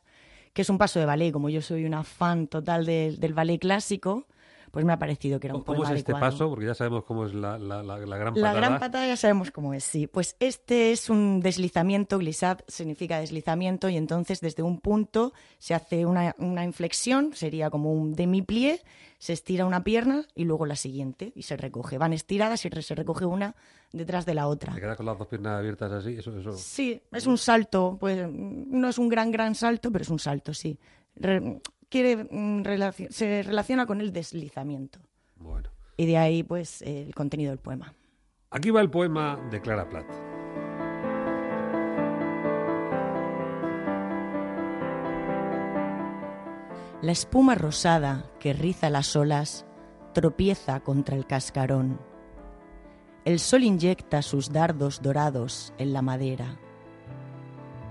que 0.55 0.63
es 0.63 0.71
un 0.71 0.79
paso 0.79 0.99
de 0.99 1.05
ballet. 1.05 1.31
Como 1.31 1.51
yo 1.51 1.61
soy 1.61 1.85
una 1.85 2.03
fan 2.03 2.47
total 2.47 2.87
del 2.87 3.35
ballet 3.35 3.59
clásico, 3.59 4.27
pues 4.75 4.85
me 4.85 4.93
ha 4.93 4.99
parecido 4.99 5.41
que 5.41 5.47
era 5.47 5.55
un 5.55 5.63
¿Cómo 5.63 5.73
es 5.75 5.79
poema 5.89 5.97
este 5.99 6.13
adecuado. 6.13 6.33
paso? 6.33 6.51
Porque 6.51 6.67
ya 6.67 6.75
sabemos 6.75 7.05
cómo 7.05 7.25
es 7.25 7.33
la, 7.33 7.57
la- 7.59 7.83
la- 7.83 7.97
la 7.99 8.17
gran 8.19 8.35
La 8.35 8.41
patada. 8.43 8.55
gran 8.55 8.79
patada 8.81 9.07
ya 9.07 9.17
sabemos 9.17 9.51
cómo 9.51 9.73
es, 9.73 9.85
sí. 9.85 10.07
Pues 10.07 10.37
este 10.41 10.93
es 10.93 11.09
un 11.09 11.41
deslizamiento, 11.41 12.19
glissad 12.19 12.59
significa 12.69 13.19
deslizamiento, 13.21 13.89
y 13.89 13.97
entonces 13.97 14.41
desde 14.43 14.63
un 14.63 14.81
punto 14.81 15.33
se 15.59 15.73
hace 15.73 16.05
una, 16.05 16.35
una 16.39 16.65
inflexión, 16.65 17.33
sería 17.35 17.71
como 17.71 17.93
un 17.95 18.15
demi-plié, 18.15 18.83
se 19.19 19.33
estira 19.33 19.65
una 19.65 19.85
pierna 19.85 20.27
y 20.35 20.45
luego 20.45 20.67
la 20.67 20.77
siguiente, 20.77 21.33
y 21.35 21.43
se 21.43 21.57
recoge. 21.57 21.97
Van 21.97 22.13
estiradas 22.13 22.65
y 22.67 22.69
se 22.69 22.95
recoge 22.95 23.25
una 23.25 23.55
detrás 23.93 24.27
de 24.27 24.35
la 24.35 24.49
otra. 24.49 24.75
Te 24.75 24.81
quedas 24.81 24.97
con 24.97 25.07
las 25.07 25.17
dos 25.17 25.29
piernas 25.29 25.59
abiertas 25.59 25.91
así, 25.93 26.17
eso, 26.19 26.37
eso. 26.39 26.53
Sí, 26.53 27.01
es 27.13 27.27
un 27.27 27.39
salto, 27.39 27.97
pues 27.99 28.29
no 28.29 28.89
es 28.89 28.99
un 28.99 29.09
gran, 29.09 29.31
gran 29.31 29.55
salto, 29.55 29.91
pero 29.93 30.03
es 30.03 30.11
un 30.11 30.19
salto, 30.19 30.53
sí. 30.53 30.77
Re- 31.17 31.61
quiere, 31.95 32.27
mm, 32.29 32.65
se 33.11 33.45
relaciona 33.45 33.87
con 33.87 34.01
el 34.01 34.13
deslizamiento. 34.13 34.99
Bueno. 35.37 35.71
Y 35.97 36.07
de 36.07 36.17
ahí, 36.17 36.43
pues, 36.43 36.83
el 36.83 37.15
contenido 37.15 37.51
del 37.51 37.61
poema. 37.61 37.95
Aquí 38.51 38.71
va 38.71 38.81
el 38.81 38.91
poema 38.91 39.39
de 39.53 39.61
Clara 39.61 39.89
Platt. 39.89 40.07
La 47.01 47.13
espuma 47.13 47.55
rosada 47.55 48.29
que 48.41 48.55
riza 48.55 48.91
las 48.91 49.15
olas 49.15 49.65
tropieza 50.15 50.81
contra 50.81 51.15
el 51.15 51.27
cascarón. 51.27 52.01
El 53.25 53.39
sol 53.39 53.63
inyecta 53.63 54.23
sus 54.23 54.51
dardos 54.51 55.01
dorados 55.01 55.73
en 55.79 55.93
la 55.93 56.03
madera. 56.03 56.59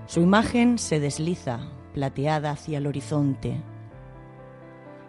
Su 0.08 0.20
imagen 0.20 0.78
se 0.78 1.00
desliza, 1.00 1.72
plateada 1.94 2.52
hacia 2.52 2.80
el 2.80 2.88
horizonte. 2.88 3.62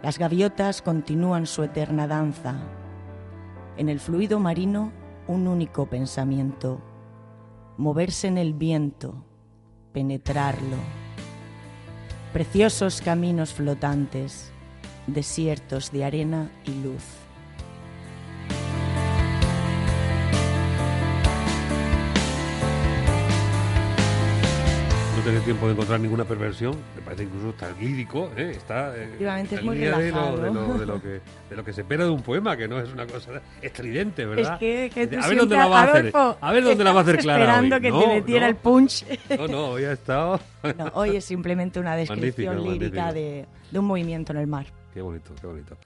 Las 0.05 0.19
gaviotas 0.19 0.83
continúan 0.83 1.47
su 1.47 1.63
eterna 1.63 2.07
danza. 2.07 2.57
En 3.79 3.89
el 3.89 3.99
fluido 3.99 4.39
marino, 4.39 4.93
un 5.27 5.49
único 5.49 5.87
pensamiento. 5.87 6.79
Moverse 7.79 8.29
en 8.29 8.37
el 8.37 8.53
viento, 8.53 9.25
penetrarlo. 9.95 10.77
Preciosos 12.35 13.01
caminos 13.01 13.55
flotantes, 13.55 14.53
desiertos 15.07 15.91
de 15.91 16.05
arena 16.05 16.51
y 16.67 16.83
luz. 16.83 17.24
Tener 25.25 25.41
tiempo 25.43 25.67
de 25.67 25.73
encontrar 25.73 26.01
ninguna 26.01 26.25
perversión, 26.25 26.77
me 26.95 27.01
parece 27.03 27.23
incluso 27.25 27.51
está 27.51 27.71
lírico, 27.81 28.31
¿eh? 28.37 28.53
está 28.55 28.95
eh, 28.95 29.05
Efectivamente, 29.05 29.55
es 29.55 29.63
muy 29.63 29.77
línea 29.77 29.99
de 29.99 30.11
lo, 30.11 30.37
relajado. 30.37 30.37
de, 30.37 30.53
lo, 30.53 30.79
de 30.79 30.87
lo 30.87 31.03
que, 31.03 31.09
de 31.51 31.57
lo 31.57 31.65
que 31.65 31.73
se 31.73 31.81
espera 31.81 32.05
de 32.05 32.11
un 32.11 32.23
poema, 32.23 32.57
que 32.57 32.69
no 32.69 32.79
es 32.79 32.93
una 32.93 33.07
cosa 33.07 33.41
estridente, 33.63 34.27
¿verdad? 34.27 34.53
Es 34.53 34.59
que, 34.59 34.91
que 34.95 35.07
tú 35.07 35.17
a 35.23 35.27
ver 35.29 35.39
dónde 35.39 35.57
la 35.57 35.67
va 35.67 35.81
a 35.81 35.85
hacer, 35.85 36.11
Adolfo, 36.15 36.39
a 36.41 36.53
ver 36.53 36.65
dónde 36.65 36.85
la 36.85 36.93
va 36.93 37.01
a 37.01 37.03
hacer 37.03 37.19
Clara 37.19 37.41
esperando 37.43 37.77
hoy. 37.77 37.83
que 37.83 37.91
No, 37.91 38.01
te 38.01 38.07
metiera 38.09 38.41
no. 38.47 38.51
el 38.51 38.57
punch. 38.57 39.05
No, 39.39 39.49
no, 39.49 39.67
hoy 39.71 39.85
ha 39.85 39.93
estado... 39.93 40.39
No, 40.79 40.91
hoy 40.95 41.17
es 41.17 41.25
simplemente 41.25 41.81
una 41.81 41.97
descripción 41.97 42.63
lírica 42.63 43.13
de, 43.13 43.47
de 43.71 43.79
un 43.79 43.87
movimiento 43.87 44.33
en 44.33 44.39
el 44.39 44.47
mar. 44.47 44.67
Qué 44.93 45.01
bonito, 45.01 45.33
qué 45.41 45.47
bonito. 45.47 45.77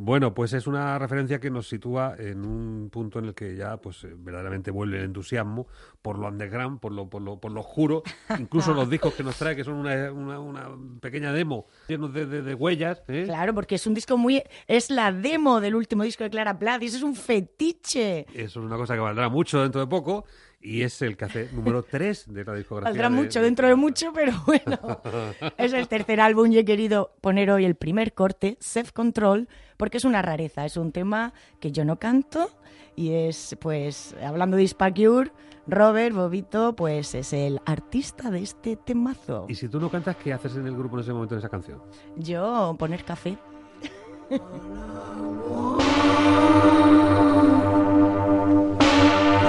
Bueno, 0.00 0.32
pues 0.32 0.52
es 0.52 0.68
una 0.68 0.96
referencia 0.96 1.40
que 1.40 1.50
nos 1.50 1.68
sitúa 1.68 2.14
en 2.16 2.44
un 2.46 2.88
punto 2.88 3.18
en 3.18 3.24
el 3.24 3.34
que 3.34 3.56
ya 3.56 3.78
pues 3.78 4.04
eh, 4.04 4.14
verdaderamente 4.16 4.70
vuelve 4.70 4.98
el 4.98 5.04
entusiasmo 5.06 5.66
por 6.00 6.18
lo 6.20 6.28
underground, 6.28 6.78
por 6.78 6.92
lo, 6.92 7.10
por 7.10 7.20
lo, 7.20 7.40
por 7.40 7.50
lo 7.50 7.62
oscuro, 7.62 8.04
incluso 8.38 8.72
los 8.72 8.88
discos 8.88 9.14
que 9.14 9.24
nos 9.24 9.36
trae, 9.36 9.56
que 9.56 9.64
son 9.64 9.74
una, 9.74 10.12
una, 10.12 10.38
una 10.38 10.68
pequeña 11.00 11.32
demo 11.32 11.66
llenos 11.88 12.12
de, 12.14 12.26
de- 12.26 12.42
de 12.42 12.54
huellas. 12.54 13.02
¿eh? 13.08 13.24
Claro, 13.26 13.52
porque 13.54 13.74
es 13.74 13.86
un 13.88 13.94
disco 13.94 14.16
muy... 14.16 14.40
Es 14.68 14.88
la 14.90 15.10
demo 15.10 15.60
del 15.60 15.74
último 15.74 16.04
disco 16.04 16.22
de 16.22 16.30
Clara 16.30 16.56
Plath 16.56 16.80
y 16.84 16.86
eso 16.86 16.98
es 16.98 17.02
un 17.02 17.16
fetiche. 17.16 18.20
Eso 18.32 18.60
es 18.60 18.64
una 18.66 18.76
cosa 18.76 18.94
que 18.94 19.00
valdrá 19.00 19.28
mucho 19.28 19.60
dentro 19.62 19.80
de 19.80 19.88
poco 19.88 20.24
y 20.60 20.82
es 20.82 21.00
el 21.02 21.16
que 21.16 21.24
hace 21.26 21.48
número 21.52 21.82
3 21.82 22.32
de 22.32 22.44
la 22.44 22.54
discografía. 22.54 22.90
Valdrá 22.90 23.08
de- 23.10 23.14
mucho 23.16 23.38
de- 23.40 23.44
dentro 23.46 23.68
de 23.68 23.74
mucho, 23.76 24.12
pero 24.12 24.32
bueno. 24.46 24.78
es 25.58 25.72
el 25.72 25.88
tercer 25.88 26.20
álbum 26.20 26.50
y 26.52 26.58
he 26.58 26.64
querido 26.64 27.12
poner 27.20 27.50
hoy 27.50 27.64
el 27.64 27.74
primer 27.76 28.12
corte, 28.14 28.56
Self 28.60 28.92
Control, 28.92 29.48
porque 29.76 29.98
es 29.98 30.04
una 30.04 30.20
rareza. 30.22 30.64
Es 30.64 30.76
un 30.76 30.92
tema 30.92 31.32
que 31.60 31.70
yo 31.72 31.84
no 31.84 31.98
canto 31.98 32.50
y 32.96 33.12
es, 33.12 33.56
pues, 33.60 34.14
hablando 34.22 34.56
de 34.56 34.64
Ispacure, 34.64 35.30
Robert 35.68 36.16
Bobito, 36.16 36.74
pues 36.74 37.14
es 37.14 37.32
el 37.32 37.60
artista 37.66 38.30
de 38.30 38.40
este 38.42 38.74
temazo. 38.76 39.44
Y 39.48 39.54
si 39.54 39.68
tú 39.68 39.78
no 39.78 39.90
cantas, 39.90 40.16
¿qué 40.16 40.32
haces 40.32 40.56
en 40.56 40.66
el 40.66 40.74
grupo 40.76 40.96
en 40.96 41.02
ese 41.02 41.12
momento 41.12 41.34
en 41.34 41.38
esa 41.40 41.48
canción? 41.50 41.80
Yo 42.16 42.74
poner 42.78 43.04
café. 43.04 43.36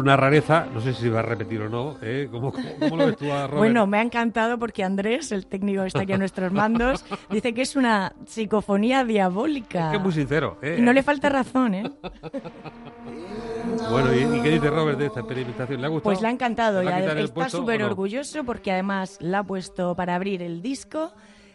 una 0.01 0.17
rareza, 0.17 0.67
no 0.73 0.81
sé 0.81 0.93
si 0.93 1.07
va 1.09 1.19
a 1.19 1.23
repetir 1.23 1.61
o 1.61 1.69
no, 1.69 1.97
¿eh? 2.01 2.27
¿Cómo, 2.31 2.51
cómo- 2.51 2.67
cómo 2.79 2.97
lo 2.97 3.05
ves 3.07 3.17
tú 3.17 3.31
a 3.31 3.47
Robert? 3.47 3.57
Bueno, 3.57 3.87
me 3.87 3.97
ha 3.97 4.01
encantado 4.01 4.57
porque 4.59 4.83
Andrés, 4.83 5.31
el 5.31 5.45
técnico 5.47 5.81
que 5.81 5.87
está 5.87 6.01
aquí 6.01 6.13
a 6.13 6.17
nuestros 6.17 6.51
mandos, 6.51 7.05
dice 7.29 7.53
que 7.53 7.61
es 7.61 7.75
una 7.75 8.13
psicofonía 8.25 9.03
diabólica. 9.05 9.85
es 9.85 9.91
que 9.91 9.97
es 9.97 10.03
muy 10.03 10.11
sincero. 10.13 10.57
¿eh? 10.61 10.77
Y 10.79 10.81
no 10.81 10.93
le 10.93 11.03
falta 11.03 11.29
razón, 11.29 11.73
¿eh? 11.75 11.91
Bueno, 13.89 14.13
¿y, 14.13 14.37
y 14.37 14.41
qué 14.41 14.49
dice 14.49 14.69
Robert 14.69 14.97
de 14.99 15.05
esta 15.07 15.19
experimentación? 15.21 15.81
¿Le 15.81 15.87
ha 15.87 15.89
gustado? 15.89 16.03
Pues 16.03 16.21
le 16.21 16.27
ha 16.27 16.31
encantado 16.31 16.81
¿Le 16.83 16.89
y 16.91 17.23
está 17.23 17.49
súper 17.49 17.81
no? 17.81 17.87
orgulloso 17.87 18.43
porque 18.43 18.71
además 18.71 19.17
la 19.19 19.39
ha 19.39 19.43
puesto 19.43 19.95
para 19.95 20.15
abrir 20.15 20.41
el 20.41 20.61
disco. 20.61 21.11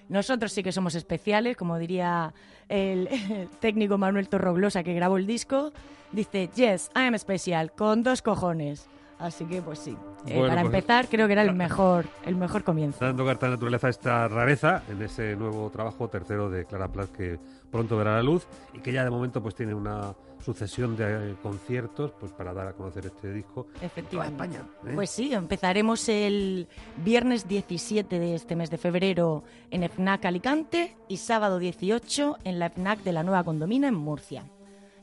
Nosotros 0.08 0.52
sí 0.52 0.62
que 0.62 0.72
somos 0.72 0.94
especiales, 0.94 1.56
como 1.56 1.78
diría 1.78 2.32
el, 2.68 3.08
el 3.08 3.48
técnico 3.60 3.98
Manuel 3.98 4.28
Torroglosa 4.28 4.82
que 4.82 4.94
grabó 4.94 5.16
el 5.16 5.26
disco. 5.26 5.72
Dice, 6.12 6.48
yes, 6.54 6.90
I 6.94 7.00
am 7.08 7.18
special, 7.18 7.72
con 7.72 8.02
dos 8.02 8.22
cojones. 8.22 8.88
Así 9.18 9.44
que 9.46 9.62
pues 9.62 9.78
sí. 9.78 9.96
Eh, 10.26 10.34
Bueno, 10.34 10.48
para 10.48 10.60
pues- 10.62 10.74
empezar 10.74 11.08
creo 11.08 11.26
que 11.26 11.32
era 11.32 11.42
el 11.42 11.54
mejor, 11.54 12.04
el 12.24 12.36
mejor 12.36 12.62
comienzo. 12.64 13.04
dando 13.04 13.24
carta 13.24 13.46
de 13.46 13.52
naturaleza 13.52 13.86
a 13.86 13.90
esta 13.90 14.28
rareza 14.28 14.82
en 14.90 15.00
ese 15.02 15.34
nuevo 15.36 15.70
trabajo 15.70 16.08
tercero 16.08 16.50
de 16.50 16.66
Clara 16.66 16.88
Plath 16.88 17.10
que 17.12 17.38
pronto 17.70 17.96
verá 17.96 18.14
la 18.16 18.22
luz 18.22 18.46
y 18.74 18.78
que 18.80 18.92
ya 18.92 19.04
de 19.04 19.10
momento 19.10 19.42
pues 19.42 19.54
tiene 19.54 19.74
una 19.74 20.12
sucesión 20.46 20.96
de 20.96 21.32
eh, 21.32 21.34
conciertos 21.42 22.12
pues 22.20 22.30
para 22.30 22.54
dar 22.54 22.68
a 22.68 22.72
conocer 22.72 23.06
este 23.06 23.32
disco 23.32 23.66
en 23.66 23.72
toda 23.72 23.86
Efectivamente. 23.86 24.44
España. 24.44 24.68
¿eh? 24.86 24.92
Pues 24.94 25.10
sí, 25.10 25.34
empezaremos 25.34 26.08
el 26.08 26.68
viernes 27.04 27.48
17 27.48 28.18
de 28.20 28.36
este 28.36 28.54
mes 28.54 28.70
de 28.70 28.78
febrero 28.78 29.42
en 29.72 29.82
FNAC 29.82 30.24
Alicante 30.26 30.96
y 31.08 31.16
sábado 31.16 31.58
18 31.58 32.38
en 32.44 32.60
la 32.60 32.70
FNAC 32.70 33.02
de 33.02 33.12
la 33.12 33.24
Nueva 33.24 33.42
Condomina 33.42 33.88
en 33.88 33.96
Murcia. 33.96 34.44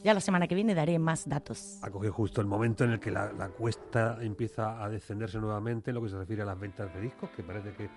Ya 0.03 0.13
la 0.13 0.19
semana 0.19 0.47
que 0.47 0.55
viene 0.55 0.75
daré 0.75 0.99
más 0.99 1.27
datos. 1.27 1.79
ha 1.81 1.89
cogido 1.89 2.11
justo 2.13 2.41
el 2.41 2.47
momento 2.47 2.83
en 2.83 2.91
el 2.91 2.99
que 2.99 3.09
la, 3.09 3.31
la 3.31 3.47
cuesta 3.49 4.17
empieza 4.21 4.83
a 4.83 4.89
descenderse 4.89 5.37
nuevamente 5.37 5.91
en 5.91 5.95
lo 5.95 6.03
que 6.03 6.09
se 6.09 6.17
refiere 6.17 6.41
a 6.41 6.45
las 6.45 6.59
ventas 6.59 6.93
de 6.93 6.99
discos, 7.01 7.29
que 7.35 7.41
parece 7.43 7.71
que 7.71 7.89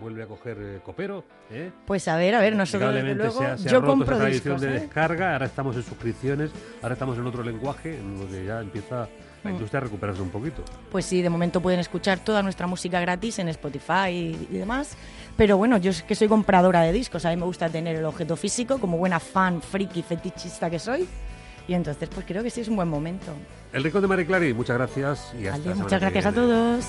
vuelve 0.00 0.22
a 0.22 0.26
coger 0.26 0.56
eh, 0.60 0.80
copero. 0.84 1.22
¿eh? 1.50 1.70
Pues 1.86 2.08
a 2.08 2.16
ver, 2.16 2.34
a 2.34 2.40
ver, 2.40 2.56
nosotros 2.56 2.92
desde 2.94 3.14
luego, 3.14 3.38
se 3.38 3.46
ha, 3.46 3.56
se 3.58 3.68
ha 3.68 3.72
yo 3.72 3.80
roto 3.80 3.92
compro 3.92 4.14
esa 4.16 4.24
tradición 4.24 4.54
discos, 4.56 4.60
de 4.62 4.76
¿eh? 4.76 4.80
descarga, 4.80 5.32
ahora 5.34 5.46
estamos 5.46 5.76
en 5.76 5.82
suscripciones, 5.82 6.50
ahora 6.82 6.94
estamos 6.94 7.16
en 7.18 7.26
otro 7.26 7.42
lenguaje, 7.42 7.98
en 7.98 8.18
lo 8.18 8.26
que 8.28 8.44
ya 8.44 8.60
empieza 8.60 9.08
la 9.44 9.50
Mm. 9.50 9.54
industria 9.54 9.78
a 9.78 9.82
recuperarse 9.82 10.22
un 10.22 10.30
poquito. 10.30 10.62
Pues 10.90 11.04
sí, 11.04 11.20
de 11.20 11.28
momento 11.28 11.60
pueden 11.60 11.80
escuchar 11.80 12.20
toda 12.20 12.42
nuestra 12.44 12.68
música 12.68 13.00
gratis 13.00 13.40
en 13.40 13.48
Spotify 13.48 14.08
y, 14.10 14.48
y 14.52 14.56
demás. 14.58 14.96
Pero 15.36 15.56
bueno, 15.56 15.78
yo 15.78 15.90
es 15.90 16.02
que 16.04 16.14
soy 16.14 16.28
compradora 16.28 16.80
de 16.82 16.92
discos, 16.92 17.24
a 17.24 17.30
mí 17.30 17.36
me 17.36 17.44
gusta 17.44 17.68
tener 17.68 17.96
el 17.96 18.04
objeto 18.04 18.36
físico 18.36 18.78
como 18.78 18.98
buena 18.98 19.18
fan, 19.20 19.60
friki, 19.60 20.02
fetichista 20.02 20.70
que 20.70 20.78
soy. 20.78 21.08
Y 21.68 21.74
entonces, 21.74 22.08
pues 22.12 22.26
creo 22.26 22.42
que 22.42 22.50
sí 22.50 22.60
es 22.60 22.68
un 22.68 22.76
buen 22.76 22.88
momento. 22.88 23.32
El 23.72 23.84
rincón 23.84 24.02
de 24.02 24.08
Marie 24.08 24.26
Clary, 24.26 24.52
muchas 24.52 24.76
gracias 24.76 25.32
y 25.38 25.46
hasta 25.46 25.62
semana 25.62 25.82
muchas 25.82 26.00
gracias 26.00 26.26
a 26.26 26.32
todos. 26.32 26.84